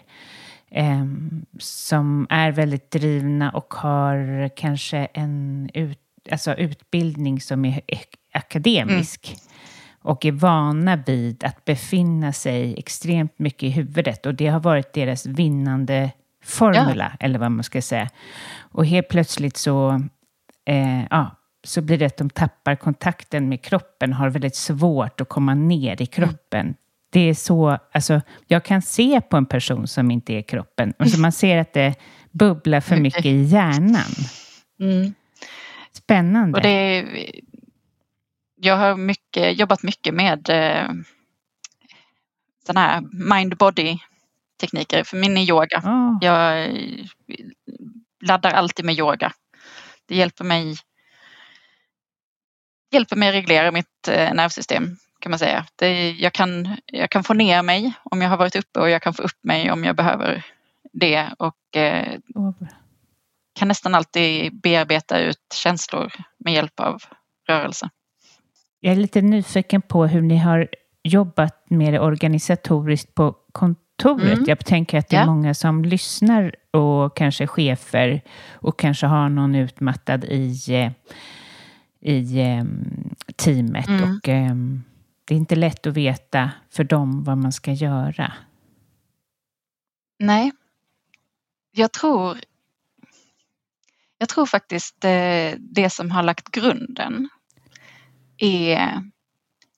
[1.58, 5.98] som är väldigt drivna och har kanske en ut,
[6.30, 7.80] alltså utbildning som är
[8.32, 9.40] akademisk mm.
[10.00, 14.26] och är vana vid att befinna sig extremt mycket i huvudet.
[14.26, 16.10] Och det har varit deras vinnande
[16.44, 17.26] formula, ja.
[17.26, 18.10] eller vad man ska säga.
[18.58, 20.02] Och helt plötsligt så,
[20.66, 25.28] eh, ja, så blir det att de tappar kontakten med kroppen, har väldigt svårt att
[25.28, 26.60] komma ner i kroppen.
[26.60, 26.74] Mm.
[27.12, 30.94] Det är så, alltså, jag kan se på en person som inte är kroppen.
[30.98, 31.94] Alltså man ser att det
[32.30, 34.12] bubblar för mycket i hjärnan.
[34.80, 35.14] Mm.
[35.92, 36.56] Spännande.
[36.56, 37.06] Och det
[38.64, 40.90] jag har mycket, jobbat mycket med eh,
[42.66, 43.98] sådana här mind-body
[44.60, 45.82] tekniker för min är yoga.
[45.84, 46.18] Oh.
[46.20, 46.70] Jag
[48.20, 49.32] laddar alltid med yoga.
[50.06, 50.76] Det hjälper mig
[52.90, 55.66] hjälper mig att reglera mitt eh, nervsystem kan man säga.
[55.76, 59.02] Det, jag, kan, jag kan få ner mig om jag har varit uppe och jag
[59.02, 60.44] kan få upp mig om jag behöver
[60.92, 61.34] det.
[61.38, 62.52] Och eh, oh
[63.52, 67.02] kan nästan alltid bearbeta ut känslor med hjälp av
[67.48, 67.90] rörelse.
[68.80, 70.68] Jag är lite nyfiken på hur ni har
[71.02, 74.32] jobbat med det organisatoriskt på kontoret.
[74.32, 74.44] Mm.
[74.46, 75.26] Jag tänker att det är ja.
[75.26, 78.22] många som lyssnar och kanske chefer
[78.52, 80.56] och kanske har någon utmattad i,
[82.00, 83.88] i um, teamet.
[83.88, 84.02] Mm.
[84.02, 84.84] Och um,
[85.24, 88.32] det är inte lätt att veta för dem vad man ska göra.
[90.18, 90.52] Nej.
[91.72, 92.38] Jag tror
[94.22, 97.28] jag tror faktiskt eh, det som har lagt grunden
[98.38, 99.02] är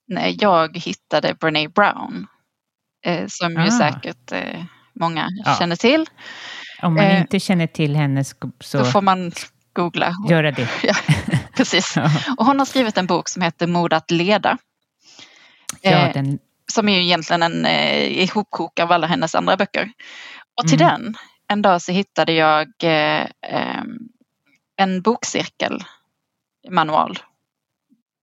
[0.08, 2.26] när jag hittade Brene Brown.
[3.06, 3.64] Eh, som ah.
[3.64, 4.64] ju säkert eh,
[5.00, 5.56] många ja.
[5.58, 6.06] känner till.
[6.82, 9.32] Om man inte känner till henne så Då får man
[9.72, 10.12] googla.
[10.28, 10.68] Göra det.
[10.82, 10.94] Ja,
[11.56, 11.96] precis.
[12.38, 14.58] Och hon har skrivit en bok som heter Mod att leda.
[15.80, 16.38] Ja, den...
[16.72, 19.92] Som är ju egentligen en ihopkok av alla hennes andra böcker.
[20.60, 21.02] Och till mm.
[21.02, 21.14] den,
[21.48, 23.26] en dag så hittade jag eh,
[24.76, 25.84] en bokcirkel
[26.70, 27.18] manual.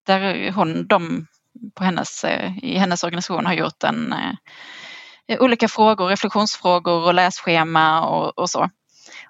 [0.05, 1.27] Där hon, de
[1.75, 8.05] på hennes, eh, i hennes organisation har gjort en eh, olika frågor, reflektionsfrågor och lässchema
[8.07, 8.69] och, och så.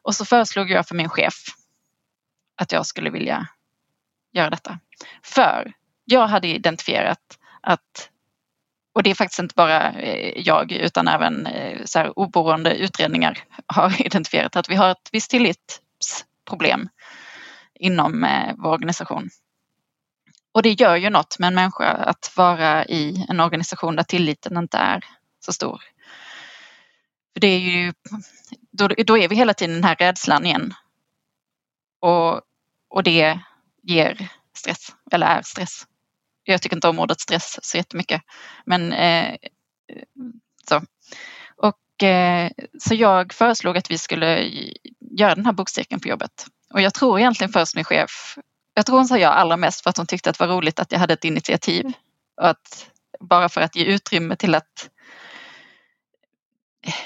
[0.01, 1.34] Och så föreslog jag för min chef
[2.61, 3.47] att jag skulle vilja
[4.34, 4.80] göra detta.
[5.24, 5.74] För
[6.05, 8.09] jag hade identifierat att,
[8.93, 13.38] och det är faktiskt inte bara eh, jag utan även eh, så här, oberoende utredningar
[13.67, 16.89] har identifierat att vi har ett visst tillitsproblem
[17.82, 19.29] inom eh, vår organisation.
[20.51, 24.57] Och det gör ju något med en människa att vara i en organisation där tilliten
[24.57, 25.03] inte är
[25.45, 25.82] så stor.
[27.34, 27.93] För det är ju,
[28.71, 30.73] då, då är vi hela tiden den här rädslan igen.
[31.99, 32.41] Och,
[32.89, 33.39] och det
[33.84, 35.88] ger stress, eller är stress.
[36.43, 38.21] Jag tycker inte om ordet stress så jättemycket.
[38.65, 39.36] Men eh,
[40.69, 40.82] så.
[41.55, 44.51] Och, eh, så jag föreslog att vi skulle
[44.99, 46.45] göra den här bokcirkeln på jobbet.
[46.74, 48.38] Och jag tror egentligen först min chef,
[48.74, 50.80] jag tror hon sa ja allra mest för att hon tyckte att det var roligt
[50.80, 51.93] att jag hade ett initiativ.
[52.41, 54.89] Och att, bara för att ge utrymme till att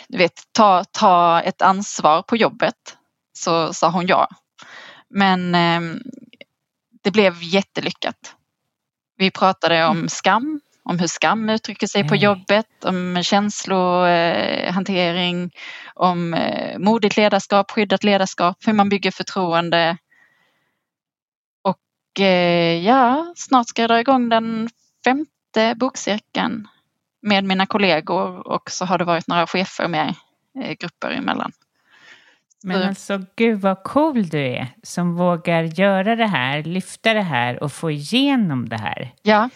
[0.07, 2.97] du vet, ta, ta ett ansvar på jobbet.
[3.33, 4.29] Så sa hon ja.
[5.09, 5.81] Men eh,
[7.03, 8.35] det blev jättelyckat.
[9.17, 12.23] Vi pratade om skam, om hur skam uttrycker sig på Mm.
[12.23, 15.51] jobbet, om känslohantering,
[15.93, 19.97] om eh, modigt ledarskap, skyddat ledarskap, hur man bygger förtroende.
[21.61, 24.69] Och eh, ja, snart ska jag dra igång den
[25.05, 26.67] femte bokcirkeln
[27.21, 30.13] med mina kollegor och så har det varit några chefer med
[30.63, 31.51] eh, grupper emellan.
[32.63, 37.21] Men Så- alltså gud vad cool du är som vågar göra det här, lyfta det
[37.21, 39.13] här och få igenom det här.
[39.21, 39.49] Ja,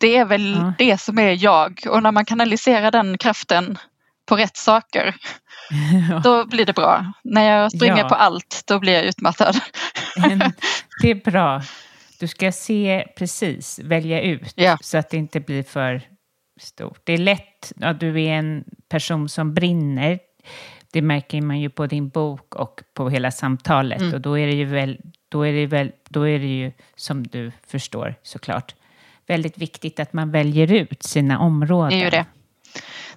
[0.00, 0.72] det är väl Ja.
[0.78, 3.78] det som är jag och när man kanaliserar den kraften
[4.28, 5.14] på rätt saker
[6.24, 7.12] då blir det bra.
[7.24, 8.08] När jag springer Ja.
[8.08, 9.60] på allt då blir jag utmattad.
[11.02, 11.62] Det är bra.
[12.20, 14.78] Du ska se precis, välja ut Ja.
[14.80, 16.02] så att det inte blir för
[16.60, 17.00] stort.
[17.04, 20.18] Det är lätt, ja, du är en person som brinner.
[20.92, 24.00] Det märker man ju på din bok och på hela samtalet.
[24.00, 24.14] Mm.
[24.14, 27.22] Och då är det ju väl, då är det väl, då är det ju som
[27.26, 28.74] du förstår såklart
[29.26, 31.90] väldigt viktigt att man väljer ut sina områden.
[31.90, 32.26] Det är ju det.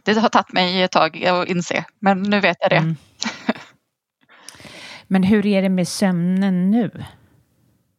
[0.04, 2.76] Det har tagit mig ett tag att inse men nu vet jag det.
[2.76, 2.96] Mm.
[5.08, 7.06] Men hur är det med sömnen nu?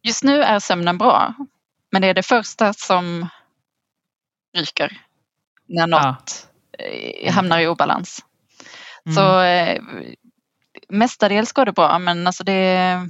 [0.03, 1.33] Just nu är sömnen bra
[1.91, 3.29] men det är det första som
[4.57, 5.01] ryker
[5.65, 6.47] när något
[6.79, 8.25] eh, hamnar i obalans.
[9.05, 9.15] Mm.
[9.15, 9.81] Så eh,
[10.89, 13.09] mestadels går det bra men alltså det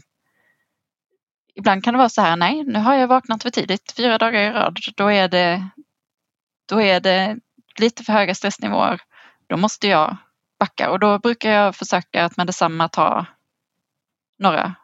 [1.57, 4.41] Ibland kan det vara så här, nej nu har jag vaknat för tidigt fyra dagar
[4.41, 4.79] i rad.
[4.95, 5.69] Då är det,
[6.69, 7.37] då är det
[7.79, 9.01] lite för höga stressnivåer.
[9.49, 10.17] Då måste jag
[10.59, 13.25] backa och då brukar jag försöka att med detsamma ta
[14.39, 14.75] några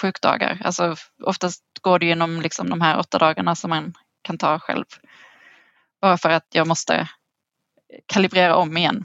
[0.00, 0.60] sjukdagar.
[0.64, 4.84] Alltså oftast går det genom liksom de här åtta dagarna som man kan ta själv.
[6.00, 7.08] Bara för att jag måste
[8.06, 9.04] kalibrera om igen.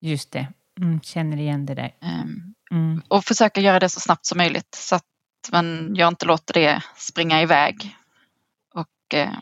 [0.00, 0.48] Just det,
[0.80, 1.94] mm, känner igen det där.
[2.02, 3.02] Ehm, Mm.
[3.08, 5.04] och försöka göra det så snabbt som möjligt så att
[5.52, 7.96] man, jag inte låter det springa iväg.
[8.74, 9.32] Och eh,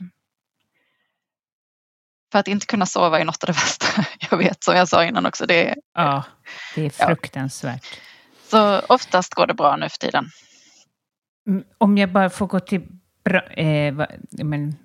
[2.32, 3.86] för att inte kunna sova är något av det värsta
[4.30, 5.46] jag vet som jag sa innan också.
[5.46, 6.24] Det, Ja,
[6.74, 7.07] det är Ja.
[7.07, 7.86] fruktansvärt.
[8.50, 10.26] så oftast går det bra nu för tiden.
[11.46, 12.82] Mm, Om jag bara får gå till
[13.24, 13.94] bra, eh,
[14.30, 14.76] men,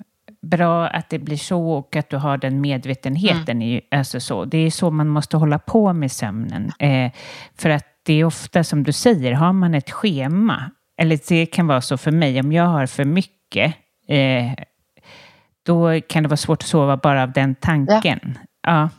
[0.41, 3.61] bra att det blir så och att du har den medvetenheten.
[3.61, 4.45] Är ju, alltså så.
[4.45, 6.71] Det är så man måste hålla på med sömnen.
[6.79, 7.11] Eh,
[7.57, 11.67] för att det är ofta som du säger, har man ett schema, eller det kan
[11.67, 13.75] vara så för mig, om jag har för mycket,
[14.07, 14.53] eh,
[15.65, 18.37] då kan det vara svårt att sova bara av den tanken.
[18.67, 18.89] Ja.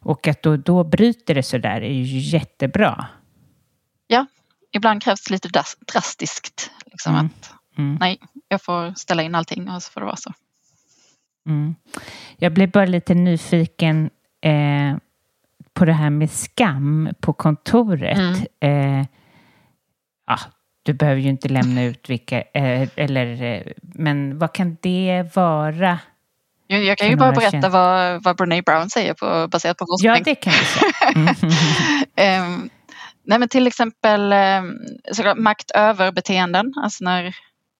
[0.00, 3.06] Och att då, då bryter det så där är ju jättebra.
[4.06, 4.26] Ja,
[4.72, 6.70] ibland krävs det lite dras- drastiskt.
[6.86, 7.26] Liksom Mm.
[7.26, 7.96] att, Mm.
[8.00, 10.32] nej, jag får ställa in allting och så får det vara så.
[11.48, 11.74] Mm.
[12.36, 14.10] Jag blev bara lite nyfiken
[14.40, 14.96] eh,
[15.72, 18.48] på det här med skam på kontoret.
[18.60, 19.04] Eh,
[20.26, 20.38] ja,
[20.86, 25.98] du behöver ju inte lämna ut vilka, eh, eller, eh, men vad kan det vara?
[26.66, 30.12] Jag, jag kan ju bara berätta vad, vad Brene Brown säger på, baserat på forskning.
[30.12, 31.50] Ja, det kan du säga.
[32.16, 32.70] Ehm,
[33.22, 37.36] nej men till exempel um, makt över beteenden, alltså när,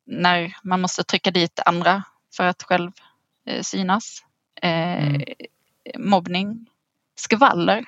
[0.07, 2.03] när man måste trycka dit andra
[2.37, 2.91] för att själv
[3.49, 4.23] eh, synas.
[4.63, 5.15] Eh,
[5.95, 6.11] Mm.
[6.11, 6.67] Mobbning,
[7.17, 7.85] skvaller.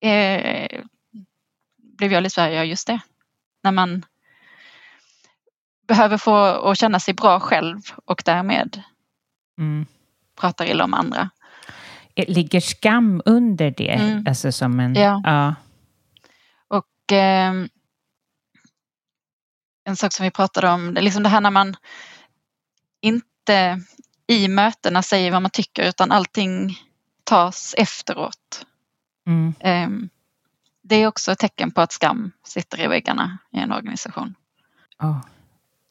[0.00, 0.80] Eh,
[1.76, 3.00] blev jag så här, ja just det.
[3.62, 4.04] När man
[5.88, 8.82] behöver få att känna sig bra själv och därmed
[9.58, 9.86] Mm.
[10.40, 11.30] pratar illa om andra.
[12.16, 13.90] Ligger skam under det?
[13.90, 14.24] Mm.
[14.28, 14.94] Alltså som en...
[14.94, 15.20] Ja.
[15.24, 15.54] ja.
[16.68, 17.68] Och ehm,
[19.84, 21.76] en sak som vi pratade om, det är liksom det här när man
[23.00, 23.80] inte
[24.26, 26.78] i mötena säger vad man tycker utan allting
[27.24, 28.66] tas efteråt.
[29.26, 29.54] Mm.
[29.60, 30.08] Ehm,
[30.92, 34.34] det är också ett tecken på att skam sitter i väggarna i en organisation.
[34.98, 35.22] Ja.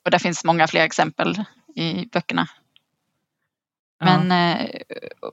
[0.05, 1.43] Och det finns många fler exempel
[1.75, 2.47] i böckerna.
[3.99, 4.69] Men, eh,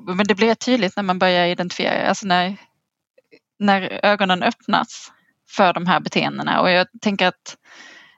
[0.00, 2.56] men det blir tydligt när man börjar identifiera, alltså när,
[3.58, 5.12] när ögonen öppnas
[5.48, 6.60] för de här beteendena.
[6.60, 7.56] Och jag tänker att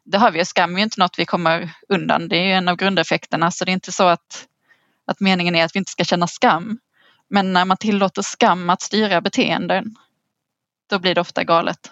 [0.04, 2.28] det har vi ju, skam är ju inte något vi kommer undan.
[2.28, 4.46] Det är ju en av grundeffekterna så det är inte så att,
[5.06, 6.78] att meningen är att vi inte ska känna skam.
[7.28, 9.96] Men när man tillåter skam att styra beteenden
[10.90, 11.90] då blir det ofta galet.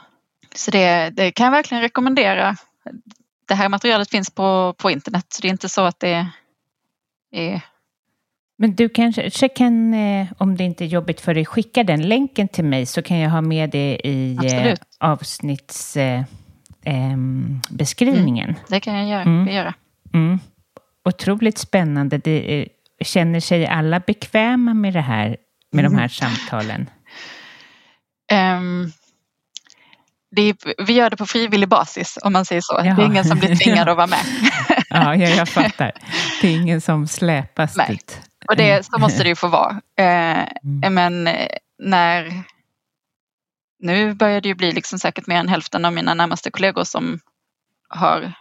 [0.54, 2.56] Så det, det kan jag verkligen rekommendera.
[3.48, 6.26] Det här materialet finns på, på internet så det är inte så att det
[7.32, 7.60] är
[8.58, 12.48] Men du kanske kan, eh, om det inte är jobbigt för dig, skicka den länken
[12.48, 14.80] till mig så kan jag ha med det i eh, Absolut.
[15.00, 16.26] avsnittsbeskrivningen.
[16.84, 18.54] Eh, beskrivningen.
[18.68, 19.22] Det kan jag göra.
[19.22, 19.48] Mm.
[19.54, 19.74] göra.
[20.14, 20.38] Mm.
[21.04, 22.18] Otroligt spännande.
[22.18, 22.66] Det, eh,
[23.04, 25.36] känner sig alla bekväma med det här,
[25.72, 25.92] med Mm.
[25.92, 26.90] de här samtalen?
[28.32, 28.92] Um,
[30.36, 32.80] är, vi gör det på frivillig basis om man säger så.
[32.84, 32.94] Jaha.
[32.96, 34.24] Det är ingen som blir tvingad att vara med.
[34.90, 35.92] ja, ja, jag fattar.
[36.40, 37.86] Det är ingen som släpas Nej.
[37.88, 38.20] dit.
[38.48, 39.80] Och det, så måste det ju få vara.
[39.96, 40.94] Mm.
[40.94, 41.48] Men eh,
[41.78, 42.42] när...
[43.80, 47.20] Nu börjar det ju bli liksom säkert mer än hälften av mina närmaste kollegor som
[47.88, 48.32] har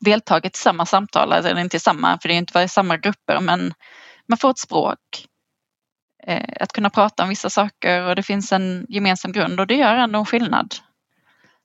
[0.00, 2.96] deltagit i samma samtal, eller inte i samma, för det är inte bara i samma
[2.96, 3.74] grupper, men
[4.28, 4.98] man får ett språk.
[6.26, 9.74] Eh, att kunna prata om vissa saker och det finns en gemensam grund och det
[9.74, 10.74] gör ändå en skillnad.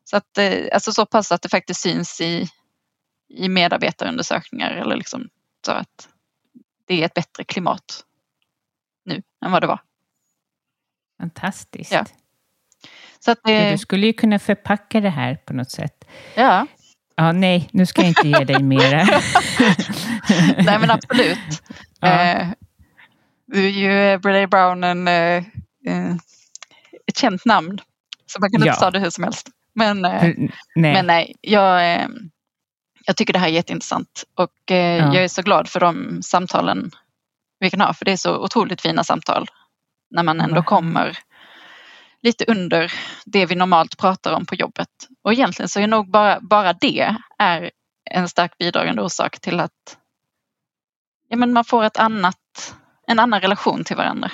[0.04, 2.48] Så att, eh, alltså så pass att det faktiskt syns i,
[3.30, 5.30] i medarbetarundersökningar eller liksom
[5.66, 6.10] så att
[6.86, 8.04] det är ett bättre klimat
[9.06, 9.80] nu än vad det var.
[11.20, 11.92] Fantastiskt.
[11.92, 12.06] Ja.
[13.20, 16.06] Så att Du, det, du skulle ju kunna förpacka det här på något sätt.
[16.36, 16.68] ja,
[17.18, 19.04] Ja, nej, nu ska jag inte ge dig mera.
[20.58, 21.40] nej men absolut.
[22.00, 22.46] Ja.
[23.48, 25.44] Du är ju eh, Brené Brown en, eh,
[25.88, 26.16] eh,
[27.08, 27.80] ett känt namn.
[28.26, 28.76] Så man kan inte Ja.
[28.76, 29.50] ta det hur som helst.
[29.74, 30.52] Men, nej.
[30.76, 32.00] men nej, jag,
[33.06, 34.76] jag tycker det här är jätteintressant och Ja.
[34.76, 36.92] jag är så glad för de samtalen
[37.60, 37.94] vi kan ha.
[37.94, 39.48] För det är så otroligt fina samtal
[40.12, 41.18] när man ändå kommer
[42.22, 42.94] lite under
[43.26, 44.90] det vi normalt pratar om på jobbet.
[45.24, 47.72] Och egentligen så är nog bara, bara det är
[48.12, 49.98] en stark bidragande orsak till att
[51.28, 52.76] ja, men man får ett annat,
[53.08, 54.32] en annan relation till varandra.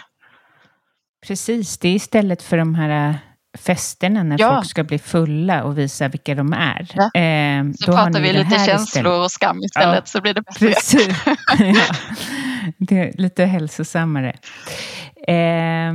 [1.28, 3.16] Precis, det är istället för de här äh,
[3.58, 4.56] festerna när Ja.
[4.56, 6.88] folk ska bli fulla och visa vilka de är.
[6.94, 7.20] Ja.
[7.22, 9.12] Eh, Så pratar vi lite känslor istället.
[9.12, 10.06] och skam istället Ja.
[10.06, 10.68] så blir det bättre.
[10.68, 11.08] Precis.
[11.60, 11.86] ja.
[12.78, 14.36] Det är lite hälsosammare.
[15.28, 15.94] Eh,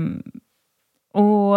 [1.14, 1.56] och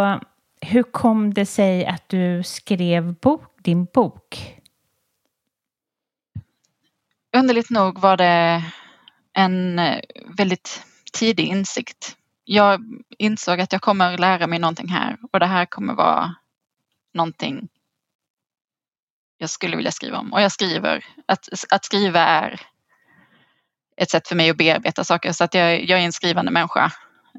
[0.62, 4.56] hur kom det sig att du skrev bok, din bok?
[7.38, 8.64] Underligt nog var det
[9.34, 10.00] en eh,
[10.38, 10.84] väldigt
[11.20, 12.18] tidig insikt.
[12.44, 12.84] Jag
[13.18, 16.36] insåg att jag kommer lära mig någonting här och det här kommer vara
[17.14, 17.70] någonting
[19.38, 20.34] jag skulle vilja skriva om.
[20.34, 21.06] Och jag skriver.
[21.26, 22.62] Att, att skriva är
[23.98, 26.92] ett sätt för mig att bearbeta saker så att jag, jag är en skrivande människa.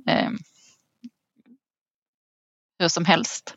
[0.07, 0.31] Eh,
[2.79, 3.57] hur som helst.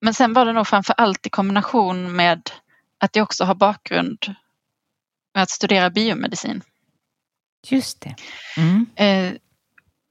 [0.00, 2.50] Men sen var det nog framför allt i kombination med
[2.98, 4.34] att jag också har bakgrund
[5.34, 6.62] med att studera biomedicin.
[7.70, 8.14] Just det.
[8.56, 8.86] Mm.
[8.96, 9.38] Eh,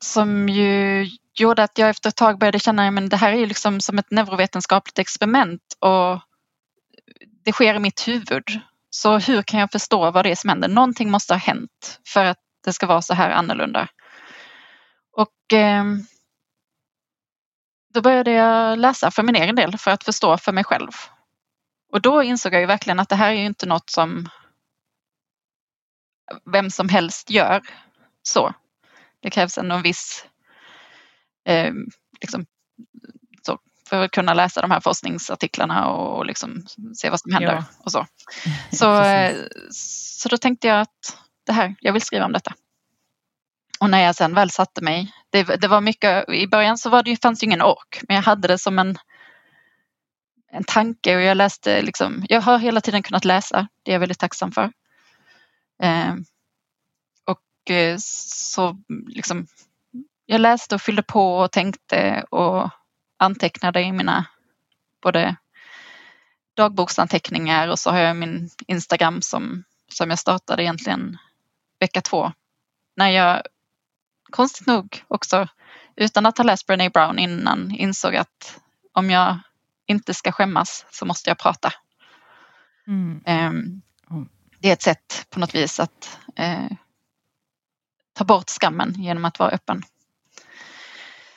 [0.04, 3.46] som ju gjorde att jag efter ett tag började känna att det här är ju
[3.46, 6.20] liksom som ett neurovetenskapligt experiment och
[7.46, 8.60] det sker i mitt huvud.
[8.90, 10.68] Så hur kan jag förstå vad det är som händer?
[10.68, 13.88] Någonting måste ha hänt för att det ska vara så här annorlunda.
[15.18, 15.84] Och eh,
[17.94, 20.92] då började jag läsa för min egen del för att förstå för mig själv.
[21.92, 24.30] Och då insåg jag ju verkligen att det här är ju inte något som
[26.54, 27.62] vem som helst gör
[28.24, 28.54] så.
[29.20, 30.26] Det krävs ändå en viss
[31.46, 31.74] eh,
[32.22, 32.46] liksom,
[33.46, 33.60] så,
[33.90, 36.66] för att kunna läsa de här forskningsartiklarna och liksom
[36.96, 37.64] se vad som händer Ja.
[37.80, 38.06] och så.
[38.72, 39.36] Så, eh,
[39.72, 42.54] så då tänkte jag att det här, jag vill skriva om detta.
[43.80, 47.04] Och när jag sen väl satte mig, det, det var mycket, i början så var
[47.04, 48.98] det, fanns det ingen ork, men jag hade det som en,
[50.52, 54.00] en tanke och jag läste liksom, jag har hela tiden kunnat läsa, det är jag
[54.00, 54.72] väldigt tacksam för.
[55.84, 56.16] Eh,
[57.26, 58.78] och eh, så
[59.08, 59.48] liksom,
[60.26, 62.70] jag läste och fyllde på och tänkte och
[63.18, 64.26] antecknade i mina
[65.02, 65.36] både
[66.54, 71.18] dagboksanteckningar och så har jag min Instagram som, som jag startade egentligen
[71.80, 72.32] vecka två.
[72.96, 73.42] När jag
[74.30, 75.48] konstigt nog också
[75.96, 78.60] utan att ha läst Brené Brown innan insåg att
[78.92, 79.40] om jag
[79.86, 81.74] inte ska skämmas så måste jag prata.
[82.88, 83.22] Mm.
[83.26, 83.82] Mm.
[84.64, 86.72] Det är ett sätt på något vis att eh,
[88.14, 89.82] ta bort skammen genom att vara öppen.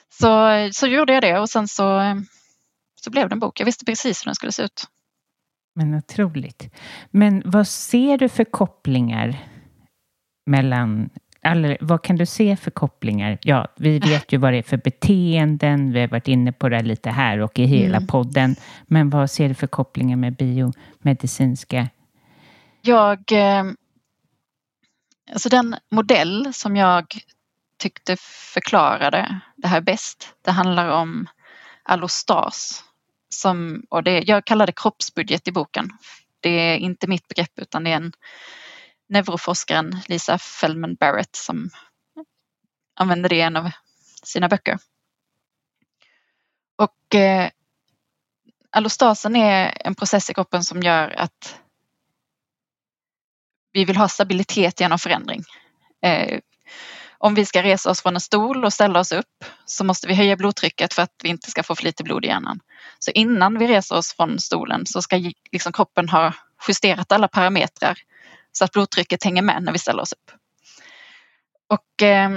[0.09, 2.15] Så, så gjorde jag det och sen så, eh,
[3.05, 3.61] så blev det en bok.
[3.61, 4.85] Jag visste precis hur den skulle se ut.
[5.75, 6.75] Men otroligt.
[7.11, 9.37] Men vad ser du för kopplingar
[10.47, 11.11] mellan
[11.43, 13.39] eller, vad kan du se för kopplingar?
[13.43, 15.93] Ja, vi vet ju vad det är för beteenden.
[15.93, 18.07] Vi har varit inne på det lite här och i hela Mm.
[18.07, 18.57] podden.
[18.87, 21.89] Men vad ser du för kopplingar med biomedicinska?
[22.87, 23.65] Jag, eh,
[25.33, 27.19] alltså den modell som jag
[27.79, 28.17] tyckte
[28.55, 31.29] förklarade det här bäst, det handlar om
[31.83, 32.85] allostas.
[33.29, 35.91] Som, och det, jag kallar det kroppsbudget i boken.
[36.41, 38.13] Det är inte mitt begrepp utan det är en
[39.09, 41.71] neuroforskaren Lisa Feldman Barrett som
[42.95, 43.71] använder det i en av
[44.23, 44.79] sina böcker.
[46.77, 47.51] Och eh,
[48.71, 51.61] allostasen är en process i kroppen som gör att
[53.77, 55.43] vi vill ha stabilitet genom förändring.
[56.03, 56.39] Eh,
[57.19, 60.15] om vi ska resa oss från en stol och ställa oss upp så måste vi
[60.15, 62.61] höja blodtrycket för att vi inte ska få för lite blod i hjärnan.
[62.99, 66.35] Så innan vi reser oss från stolen så ska liksom kroppen ha
[66.69, 67.99] justerat alla parametrar
[68.53, 70.31] så att blodtrycket hänger med när vi ställer oss upp.
[71.69, 72.31] Och, eh,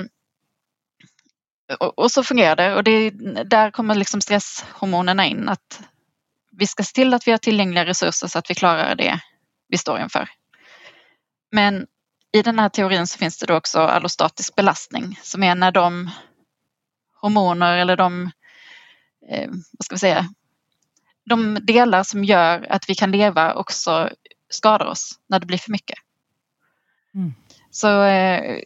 [1.80, 3.10] och, och så fungerar det och det,
[3.44, 5.50] där kommer liksom stresshormonerna in.
[5.50, 5.82] Att
[6.52, 9.20] vi ska se till att vi har tillgängliga resurser så att vi klarar det
[9.68, 10.30] vi står inför.
[11.52, 11.88] Men
[12.32, 16.10] i den här teorin så finns det då också allostatisk belastning som är när de
[17.22, 18.32] hormoner eller de,
[19.30, 20.30] eh, vad ska vi säga,
[21.26, 24.10] de delar som gör att vi kan leva också
[24.50, 26.00] skadar oss när det blir för mycket.
[27.14, 27.34] Mm.
[27.72, 28.60] Så eh,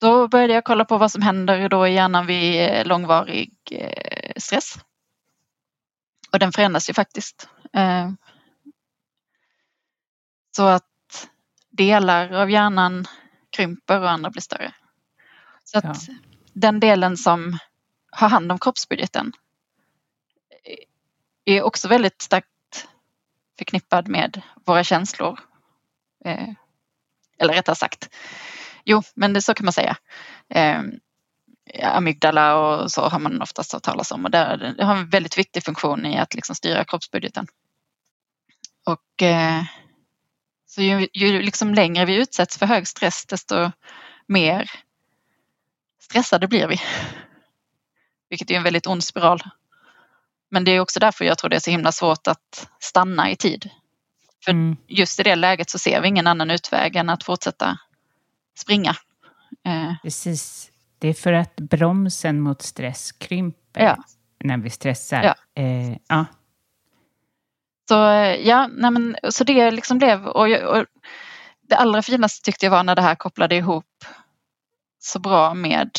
[0.00, 4.74] då började jag kolla på vad som händer då i hjärnan vid långvarig eh, stress.
[6.32, 7.48] Och den förändras ju faktiskt.
[7.72, 8.10] Eh,
[10.56, 10.84] så att
[11.76, 13.06] delar av hjärnan
[13.50, 14.72] krymper och andra blir större.
[15.64, 16.14] Så att ja.
[16.52, 17.58] den delen som
[18.10, 19.32] har hand om kroppsbudgeten
[21.44, 22.48] är också väldigt starkt
[23.58, 25.40] förknippad med våra känslor.
[26.24, 26.48] Eh,
[27.38, 28.14] eller rättare sagt,
[28.84, 29.96] jo men det, så kan man säga.
[30.48, 30.82] Eh,
[31.82, 35.38] amygdala och så har man oftast hört talas om och det, det, har en väldigt
[35.38, 37.46] viktig funktion i att liksom styra kroppsbudgeten.
[38.84, 39.62] Och eh,
[40.66, 43.70] så ju, ju liksom längre vi utsätts för hög stress desto
[44.26, 44.70] mer
[46.00, 46.80] stressade blir vi.
[48.30, 49.42] Vilket är en väldigt ond spiral.
[50.50, 53.36] Men det är också därför jag tror det är så himla svårt att stanna i
[53.36, 53.70] tid.
[54.44, 54.76] För mm.
[54.86, 57.78] just i det läget så ser vi ingen annan utväg än att fortsätta
[58.58, 58.96] springa.
[59.64, 59.94] Eh.
[60.02, 60.70] Precis.
[60.98, 63.96] Det är för att bromsen mot stress krymper ja.
[64.44, 65.22] när vi stressar.
[65.22, 65.62] Ja.
[65.62, 66.24] Eh, ja.
[67.88, 67.94] Så
[68.42, 70.86] ja, nej men, så det liksom blev och, och
[71.68, 74.04] det allra finaste tyckte jag var när det här kopplade ihop
[74.98, 75.90] så bra med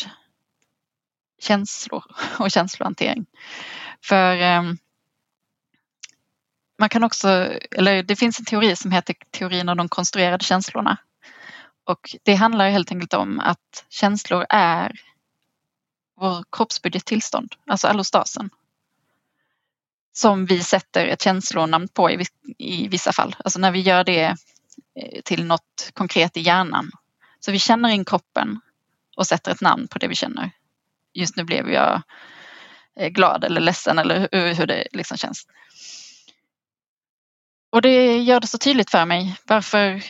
[1.40, 2.04] känslor
[2.38, 3.26] och känslohantering.
[4.04, 4.62] För eh,
[6.78, 7.28] man kan också,
[7.70, 10.96] eller det finns en teori som heter teorin om de konstruerade känslorna.
[11.84, 14.92] Och det handlar helt enkelt om att känslor är
[16.20, 18.50] vår kroppsbudgettillstånd, alltså allostasen
[20.18, 22.26] som vi sätter ett känslonamn på i,
[22.58, 23.36] i vissa fall.
[23.38, 24.24] Alltså när vi gör det
[25.00, 26.90] eh, till något konkret i hjärnan.
[27.40, 28.60] Så vi känner in kroppen
[29.16, 30.50] och sätter ett namn på det vi känner.
[31.14, 32.02] Just nu blev jag
[33.00, 35.46] eh, glad eller ledsen eller hur, hur det liksom känns.
[37.72, 40.04] Och det gör det så tydligt för mig varför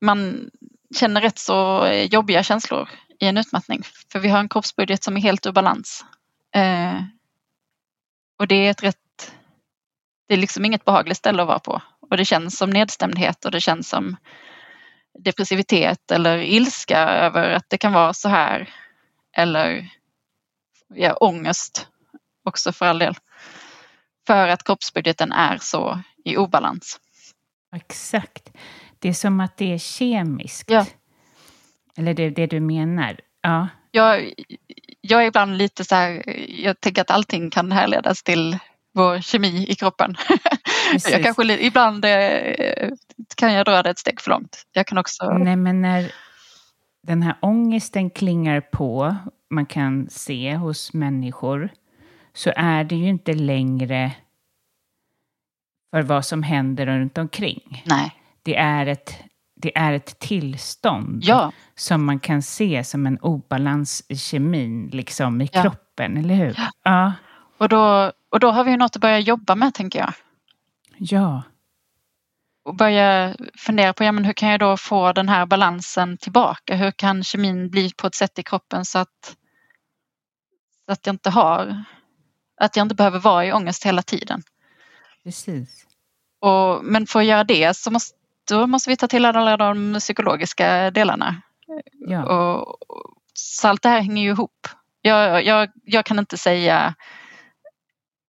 [0.00, 0.50] man
[0.96, 2.88] känner rätt så eh, jobbiga känslor
[3.20, 3.82] i en utmattning.
[4.12, 6.04] För vi har en kroppsbudget som är helt ur balans.
[6.54, 7.02] Eh,
[8.38, 9.03] och det är ett rätt
[10.34, 13.50] det är liksom inget behagligt ställe att vara på och det känns som nedstämdhet och
[13.50, 14.16] det känns som
[15.18, 18.68] depressivitet eller ilska över att det kan vara så här.
[19.36, 19.88] Eller
[20.94, 21.88] ja, ångest
[22.44, 23.14] också för all del.
[24.26, 27.00] För att kroppsbudgeten är så i obalans.
[27.76, 28.52] Exakt.
[28.98, 30.70] Det är som att det är kemiskt.
[30.70, 30.86] Ja.
[31.96, 33.20] Eller det, det du menar.
[33.40, 33.68] Ja.
[33.90, 34.32] Jag,
[35.00, 38.58] jag är ibland lite så här, jag tänker att allting kan härledas till
[38.94, 40.16] vår kemi i kroppen.
[41.10, 42.90] jag kanske ibland eh,
[43.36, 44.66] kan jag dra det ett steg för långt.
[44.72, 45.24] Jag kan också...
[45.28, 46.12] Nej, men när
[47.02, 49.16] den här ångesten klingar på,
[49.50, 51.68] man kan se hos människor,
[52.34, 54.12] så är det ju inte längre
[55.90, 57.82] för vad som händer runt omkring.
[57.86, 58.12] Nej.
[58.42, 59.14] Det är ett,
[59.56, 61.52] det är ett tillstånd ja.
[61.74, 65.62] som man kan se som en obalans i kemin liksom, i ja.
[65.62, 66.54] kroppen, eller hur?
[66.56, 66.70] Ja.
[66.82, 67.12] ja.
[67.58, 70.12] Och då, och då har vi något att börja jobba med tänker jag.
[70.98, 71.42] Ja.
[72.64, 76.76] Och börja fundera på ja, men hur kan jag då få den här balansen tillbaka?
[76.76, 79.36] Hur kan kemin bli på ett sätt i kroppen så att,
[80.86, 81.84] så att jag inte har
[82.60, 84.42] att jag inte behöver vara i ångest hela tiden.
[85.24, 85.86] Precis.
[86.40, 88.16] Och, men för att göra det så måste,
[88.48, 91.42] då måste vi ta till alla de psykologiska delarna.
[92.08, 92.24] Ja.
[92.24, 92.78] Och,
[93.34, 94.68] så allt det här hänger ju ihop.
[95.02, 96.94] Jag, jag, jag kan inte säga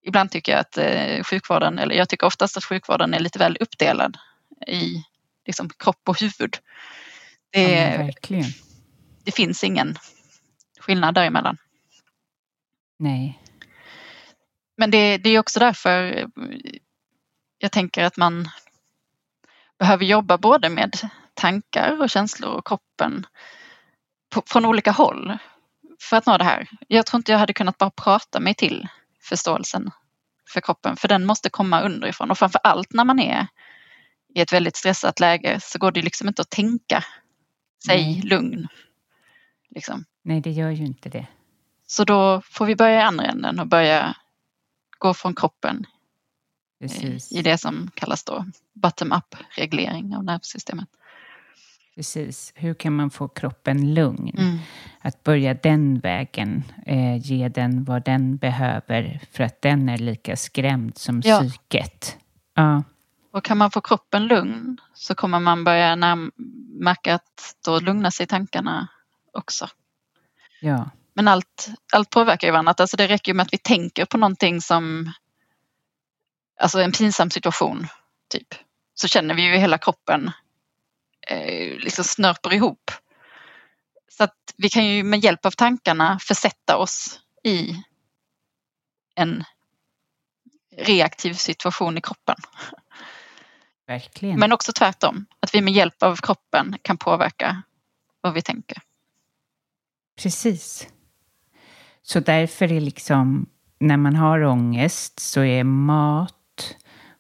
[0.06, 3.58] ibland tycker jag att eh, sjukvården, eller jag tycker oftast att sjukvården är lite väl
[3.60, 4.18] uppdelad
[4.68, 5.04] i
[5.46, 6.58] liksom, kropp och huvud.
[7.52, 8.44] Det, ja,
[9.24, 9.98] det finns ingen
[10.80, 11.58] skillnad däremellan.
[13.00, 13.40] Nej.
[14.78, 16.28] Men det, det är också därför
[17.58, 18.50] jag tänker att man
[19.80, 20.94] behöver jobba både med
[21.34, 23.28] tankar och känslor och kroppen
[24.30, 25.38] på, från olika håll
[26.02, 26.68] för att nå det här.
[26.88, 28.88] Jag tror inte jag hade kunnat bara prata mig till
[29.26, 29.92] förståelsen
[30.50, 33.48] för kroppen, för den måste komma underifrån och framför allt när man är
[34.36, 37.04] i ett väldigt stressat läge så går det liksom inte att tänka
[37.86, 38.28] sig mm.
[38.28, 38.68] lugn.
[39.70, 40.06] Liksom.
[40.24, 41.28] Nej, det gör ju inte det.
[41.88, 44.16] Så då får vi börja i andra änden och börja
[44.98, 45.86] gå från kroppen
[46.80, 47.32] Precis.
[47.32, 50.90] i det som kallas då bottom-up reglering av nervsystemet.
[51.96, 52.52] Precis.
[52.56, 54.36] Hur kan man få kroppen lugn?
[54.38, 54.58] Mm.
[55.02, 60.36] Att börja den vägen, eh, ge den vad den behöver för att den är lika
[60.36, 61.40] skrämd som Ja.
[61.40, 62.18] psyket.
[62.56, 62.84] Ja,
[63.32, 66.32] Och kan man få kroppen lugn så kommer man börja när-
[66.84, 68.88] märka att då lugnar sig tankarna
[69.34, 69.68] också.
[70.62, 72.74] ja, Men allt, allt påverkar ju varandra.
[72.78, 75.12] Alltså det räcker ju med att vi tänker på någonting som
[76.60, 77.88] alltså en pinsam situation,
[78.30, 78.48] typ.
[78.96, 80.32] Så känner vi ju i hela kroppen
[81.28, 82.92] eh, liksom snörper ihop.
[84.12, 87.84] Så att vi kan ju med hjälp av tankarna försätta oss i
[89.16, 89.44] en
[90.78, 92.36] reaktiv situation i kroppen.
[93.88, 94.40] verkligen.
[94.40, 97.64] Men också tvärtom, att vi med hjälp av kroppen kan påverka
[98.22, 98.78] vad vi tänker.
[100.22, 100.88] Precis.
[102.02, 103.50] Så därför är liksom,
[103.80, 106.76] när man har ångest så är mat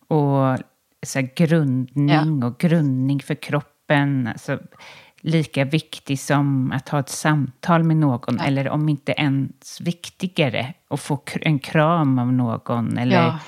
[0.07, 0.57] och
[1.05, 4.59] så grundning och grundning för kroppen alltså,
[5.21, 8.39] lika viktig som att ha ett samtal med någon.
[8.39, 12.97] Eller om inte ens viktigare, att få en kram av någon.
[12.97, 13.39] Eller Ja.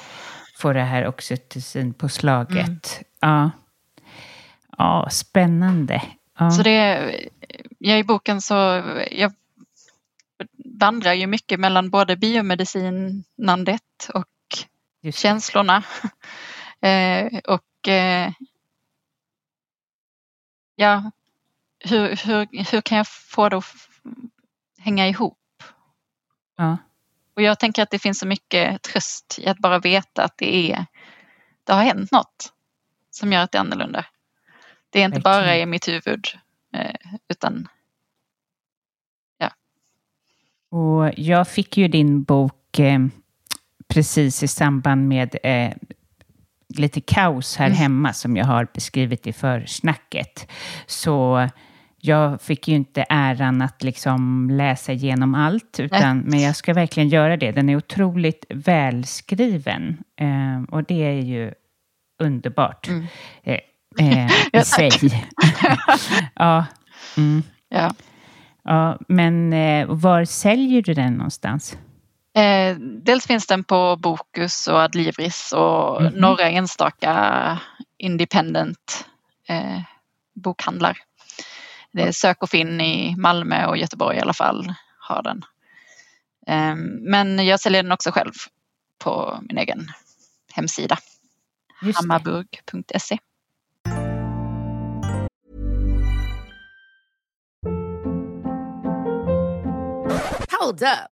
[0.59, 3.01] få det här oxytocin på slaget.
[3.19, 3.51] Ja.
[4.77, 6.01] ja, spännande.
[6.39, 6.51] Ja.
[6.51, 7.11] Så det,
[7.79, 9.33] jag i boken så, jag
[10.79, 14.25] vandrar ju mycket mellan både biomedicinandet och
[15.13, 15.83] känslorna.
[16.81, 18.31] Eh, och eh,
[20.77, 21.11] ja,
[21.79, 23.65] hur, hur, hur kan jag få det att
[24.79, 25.37] hänga ihop?
[26.57, 26.77] Ja.
[27.35, 30.71] Och jag tänker att det finns så mycket tröst i att bara veta att det
[30.71, 30.85] är,
[31.63, 32.53] det har hänt något
[33.11, 34.05] som gör att det är annorlunda.
[34.89, 36.25] Det är inte bara i mitt huvud,
[36.73, 36.95] eh,
[37.27, 37.67] utan
[40.69, 42.99] Och jag fick ju din bok eh,
[43.87, 45.73] precis i samband med eh,
[46.77, 47.77] lite kaos här Mm.
[47.77, 50.47] hemma som jag har beskrivit i försnacket.
[50.85, 51.47] Så
[52.01, 57.09] jag fick ju inte äran att liksom läsa igenom allt, utan, men jag ska verkligen
[57.09, 57.51] göra det.
[57.51, 61.51] Den är otroligt välskriven eh, och det är ju
[62.23, 63.05] underbart Mm.
[63.43, 63.59] eh,
[63.99, 64.89] eh, i sig.
[66.35, 66.65] ja.
[67.17, 67.43] Mm.
[67.69, 67.93] ja.
[68.63, 71.77] Ja, men eh, var säljer du den någonstans?
[72.37, 76.13] Eh, dels finns den på Bokus och Adlibris och Mhm.
[76.13, 77.59] några enstaka
[77.97, 79.05] independent
[79.47, 79.81] eh,
[80.35, 80.97] bokhandlar.
[81.91, 85.45] Det är Sök och Finn i Malmö och Göteborg i alla fall har den.
[86.47, 86.75] Eh,
[87.11, 88.31] men jag säljer den också själv
[89.03, 89.87] på min egen
[90.53, 90.97] hemsida.
[91.95, 93.17] Hammarburg.se.
[100.59, 101.16] Hold up.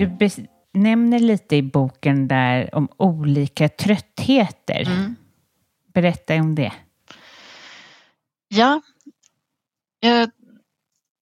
[0.00, 4.82] Du bes- nämner lite i boken där om olika tröttheter.
[4.86, 5.16] Mm.
[5.94, 6.72] Berätta om det.
[8.48, 8.82] Ja,
[10.00, 10.30] jag,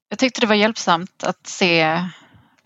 [0.09, 2.05] jag tyckte det var hjälpsamt att se,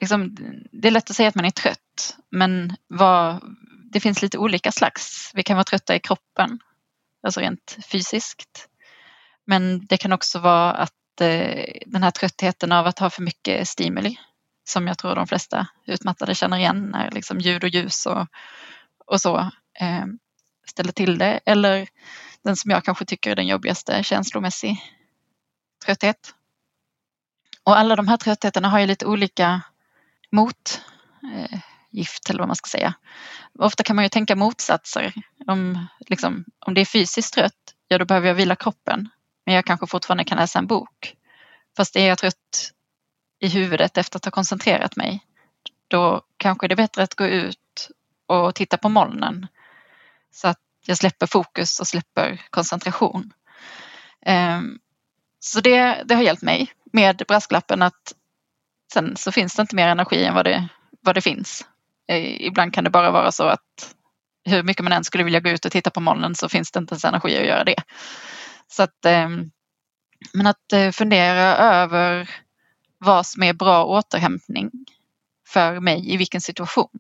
[0.01, 0.37] liksom,
[0.73, 3.57] det är lätt att säga att man är trött, men vad,
[3.93, 5.31] det finns lite olika slags.
[5.35, 6.59] Vi kan vara trötta i kroppen,
[7.23, 8.69] alltså rent fysiskt.
[9.47, 13.69] Men det kan också vara att eh, den här tröttheten av att ha för mycket
[13.69, 14.19] stimuli,
[14.73, 18.27] som jag tror de flesta utmattade känner igen när liksom ljud och ljus och,
[19.07, 19.39] och så
[19.81, 20.05] eh,
[20.67, 21.41] ställer till det.
[21.47, 21.89] Eller
[22.43, 24.77] den som jag kanske tycker är den jobbigaste, känslomässig
[25.85, 26.35] trötthet.
[27.65, 29.63] Och alla de här tröttheterna har ju lite olika
[30.33, 30.81] motgift
[32.29, 32.95] eh, eller vad man ska säga.
[33.59, 35.13] Ofta kan man ju tänka motsatser.
[35.47, 39.09] Om, liksom, om det är fysiskt trött, ja då behöver jag vila kroppen.
[39.47, 41.15] Men jag kanske fortfarande kan läsa en bok.
[41.77, 42.73] Fast är jag trött
[43.43, 45.21] i huvudet efter att ha koncentrerat mig,
[45.89, 47.89] då kanske det är bättre att gå ut
[48.27, 49.47] och titta på molnen.
[50.31, 53.33] Så att jag släpper fokus och släpper koncentration.
[54.27, 54.79] Ehm,
[55.41, 58.15] så det, det har hjälpt mig med brasklappen att
[58.93, 60.69] sen så finns det inte mer energi än vad det,
[61.01, 61.67] vad det finns.
[62.09, 63.95] E, ibland kan det bara vara så att
[64.45, 66.79] hur mycket man än skulle vilja gå ut och titta på molnen så finns det
[66.79, 67.83] inte ens energi att göra det.
[68.69, 69.51] Så att ehm,
[70.33, 72.31] Men att eh, fundera över
[73.05, 74.71] vad som är bra återhämtning
[75.49, 76.99] för mig i vilken situation.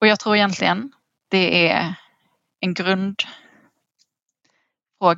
[0.00, 0.92] Och jag tror egentligen
[1.28, 1.94] det är
[2.60, 3.26] en grundfråga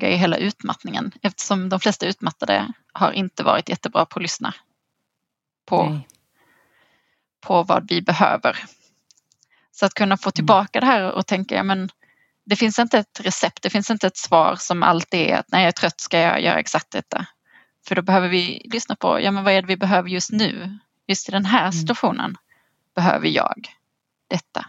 [0.09, 4.55] i hela utmattningen eftersom de flesta utmattade har inte varit jättebra på att lyssna
[5.67, 6.01] på,
[7.41, 8.59] på vad vi behöver.
[9.73, 10.33] Så att kunna få Mm.
[10.33, 11.91] tillbaka det här och tänka, ja men
[12.45, 15.59] det finns inte ett recept, det finns inte ett svar som alltid är att när
[15.61, 17.27] jag är trött ska jag göra exakt detta.
[17.89, 20.79] För då behöver vi lyssna på, ja men vad är det vi behöver just nu?
[21.07, 22.37] Just i den här situationen
[22.95, 23.69] behöver jag
[24.29, 24.67] detta.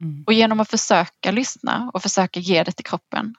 [0.00, 0.24] Mm.
[0.26, 3.34] Och genom att försöka lyssna och försöka ge det till kroppen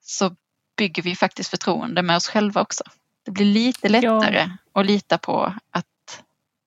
[0.00, 0.36] så
[0.76, 2.84] bygger vi faktiskt förtroende med oss själva också.
[3.24, 6.22] Det blir lite lättare att lita på att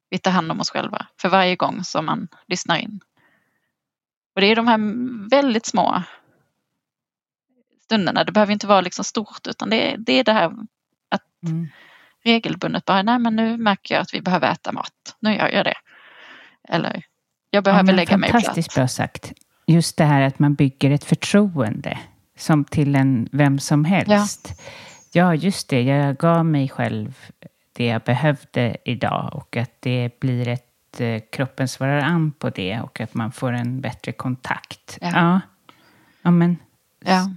[0.10, 3.00] vi tar hand om oss själva för varje gång som man lyssnar in.
[4.36, 4.80] Och det är de här
[5.30, 6.04] väldigt små
[7.84, 8.24] stunderna.
[8.24, 10.54] Det behöver inte vara liksom stort utan det är det, är det här
[11.44, 11.68] Mm.
[12.24, 15.16] regelbundet bara, nej men nu märker jag att vi behöver äta mat.
[15.20, 15.78] Nu gör jag det.
[16.70, 17.04] Eller
[17.50, 18.44] jag behöver men lägga mig platt.
[18.44, 19.34] Fantastiskt bra sagt.
[19.68, 22.00] Just det här att man bygger ett förtroende
[22.38, 24.54] som till en vem som helst.
[25.12, 25.36] Ja.
[25.36, 25.82] just det.
[25.82, 27.18] Jag gav mig själv
[27.74, 32.80] det jag behövde idag och att det blir ett eh, kroppen svarar an på det
[32.80, 34.98] och att man får en bättre kontakt.
[35.02, 35.10] Ja.
[35.14, 35.42] Ja,
[36.22, 36.58] ja men
[37.06, 37.30] Ja.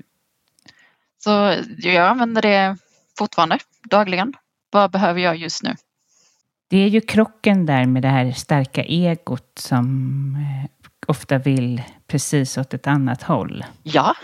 [1.18, 2.76] Så jag använder det
[3.18, 3.59] fortfarande
[3.91, 4.34] dagligen.
[4.70, 5.74] Vad behöver jag just nu?
[6.68, 10.70] det är ju krocken där med det här starka egot som eh,
[11.07, 13.64] ofta vill precis åt ett annat håll.
[13.82, 14.14] Ja.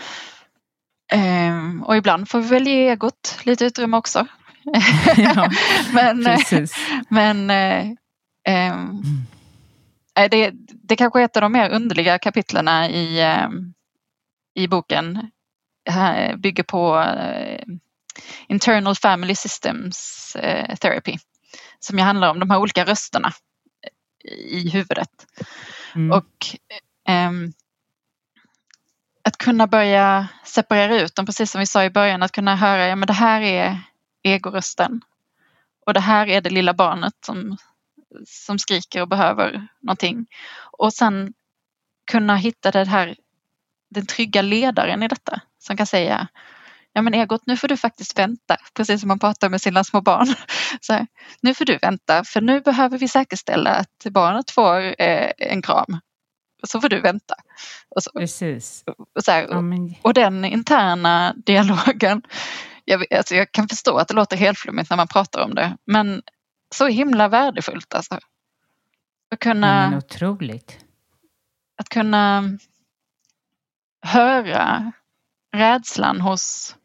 [1.11, 4.27] Ehm, och ibland får vi väl ge egot lite utrymme också.
[5.17, 5.49] Ja,
[5.93, 6.75] men precis.
[7.09, 7.85] men eh,
[8.47, 9.01] ehm,
[10.19, 10.51] eh, det,
[10.83, 13.73] det kanske är ett av de mer underliga kapitlen i, ehm,
[14.55, 15.31] i boken.
[15.85, 17.63] Det här bygger på eh,
[18.47, 21.17] Internal Family Systems eh, Therapy.
[21.79, 23.33] Som ju handlar om de här olika rösterna
[24.45, 25.09] i huvudet.
[25.95, 26.11] Mm.
[26.11, 26.45] Och
[27.07, 27.53] ehm,
[29.23, 32.87] att kunna börja separera ut dem, precis som vi sa i början, att kunna höra,
[32.87, 33.81] ja men det här är
[34.23, 35.01] egorösten.
[35.85, 37.57] Och det här är det lilla barnet som,
[38.27, 40.25] som skriker och behöver någonting.
[40.77, 41.33] Och sen
[42.11, 43.15] kunna hitta det här,
[43.89, 46.27] den trygga ledaren i detta som kan säga
[46.93, 50.01] Ja men Egot, nu får du faktiskt vänta, precis som man pratar med sina små
[50.01, 50.27] barn.
[50.81, 51.07] Så här,
[51.41, 55.99] nu får du vänta, för nu behöver vi säkerställa att barnet får eh, en kram.
[56.61, 57.35] Och så får du vänta.
[57.95, 58.83] Och, så, Precis.
[59.15, 62.21] och, så här, Ja, men, och den interna dialogen,
[62.85, 65.77] jag, alltså jag kan förstå att det låter helt flummigt när man pratar om det,
[65.85, 66.21] men
[66.75, 68.19] så himla värdefullt alltså.
[69.33, 70.77] Att kunna, ja, otroligt.
[71.77, 72.43] att kunna
[74.01, 74.91] höra
[75.55, 76.75] rädslan hos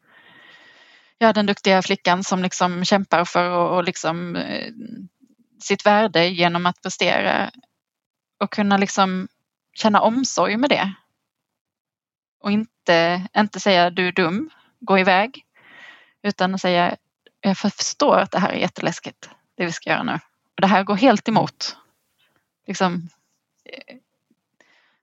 [1.19, 4.73] ja, den duktiga flickan som liksom kämpar för och, och liksom, eh,
[5.59, 7.51] sitt värde genom att prestera
[8.39, 9.27] och kunna liksom
[9.73, 10.93] känna omsorg med det.
[12.39, 14.49] Och inte, inte säga du är dum,
[14.79, 15.45] gå iväg.
[16.23, 16.97] Utan säga
[17.41, 20.19] jag förstår att det här är jätteläskigt, det vi ska göra nu.
[20.55, 21.77] Och det här går helt emot
[22.67, 23.09] liksom,
[23.65, 23.95] eh,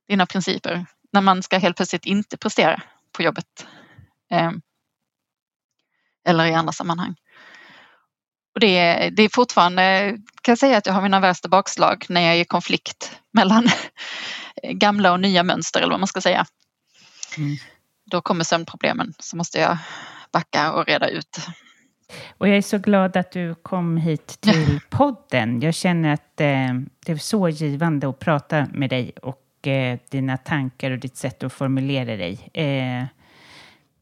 [0.07, 0.85] dina principer.
[1.11, 3.67] När man ska helt plötsligt inte prestera på jobbet.
[4.29, 4.61] Ehm,
[6.27, 7.15] eller i andra sammanhang.
[8.55, 10.09] Och det, är, det är fortfarande,
[10.41, 13.69] kan jag säga att jag har mina värsta bakslag när jag är i konflikt mellan
[14.63, 16.45] gamla och nya mönster eller vad man ska säga.
[17.37, 17.57] Mm.
[18.05, 19.77] Då kommer sömnproblemen så måste jag
[20.31, 21.37] backa och reda ut.
[22.37, 25.61] Och jag är så glad att du kom hit till podden.
[25.61, 26.73] Jag känner att eh,
[27.05, 31.43] det är så givande att prata med dig och eh, dina tankar och ditt sätt
[31.43, 32.49] att formulera dig.
[32.53, 33.05] Eh,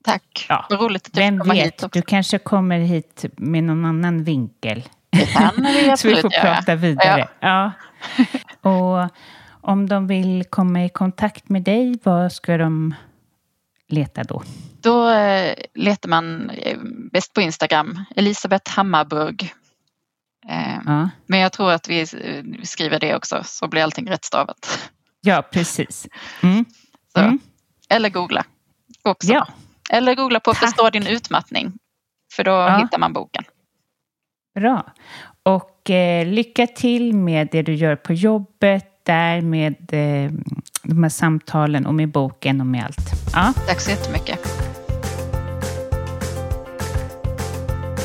[0.05, 0.65] Tack, Ja.
[0.69, 4.83] vad roligt att du vem vet, du kanske kommer hit med någon annan vinkel.
[5.11, 6.55] Det kan vi så vi absolut får göra.
[6.55, 7.27] prata vidare.
[7.39, 7.71] Ja.
[8.61, 9.09] Och
[9.61, 12.95] om de vill komma i kontakt med dig, vad ska de
[13.87, 14.43] leta då?
[14.81, 16.77] Då eh, letar man eh,
[17.11, 19.53] bäst på Instagram, Elisabeth Hammarburg.
[20.49, 24.25] Eh, Ja, Men jag tror att vi eh, skriver det också så blir allting rätt
[24.25, 24.89] stavat.
[25.21, 26.07] ja precis.
[26.43, 26.65] Mm.
[27.17, 27.39] Mm.
[27.89, 28.43] Eller googla
[29.03, 29.33] också.
[29.33, 29.47] Ja.
[29.91, 30.59] Eller googla på Tack.
[30.63, 31.73] Förstå din utmattning.
[32.33, 32.77] För då Ja.
[32.77, 33.43] hittar man boken.
[34.59, 34.85] Bra.
[35.43, 40.31] Och eh, lycka till med det du gör på jobbet, där med eh,
[40.83, 43.11] de här samtalen och med boken och med allt.
[43.33, 44.39] Ja, Tack så jättemycket.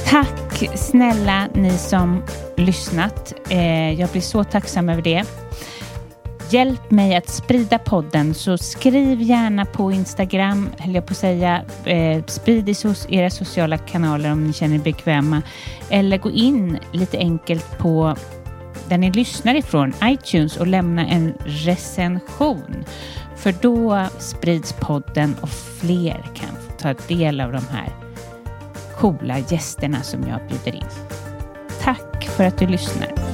[0.06, 2.22] tack snälla ni som
[2.56, 3.32] lyssnat.
[3.50, 5.24] Eh, jag blir så tacksam över det.
[6.50, 11.64] Hjälp mig att sprida podden så skriv gärna på Instagram, höll jag på att säga.
[11.84, 15.42] Eh, sprid i sos, era sociala kanaler om ni känner er bekväma.
[15.90, 18.16] Eller gå in lite enkelt på
[18.88, 22.84] där ni lyssnar ifrån, iTunes, och lämna en recension.
[23.36, 27.88] För då sprids podden och fler kan ta del av de här
[28.96, 30.88] coola gästerna som jag bjuder in.
[31.80, 33.29] Tack för att du lyssnar.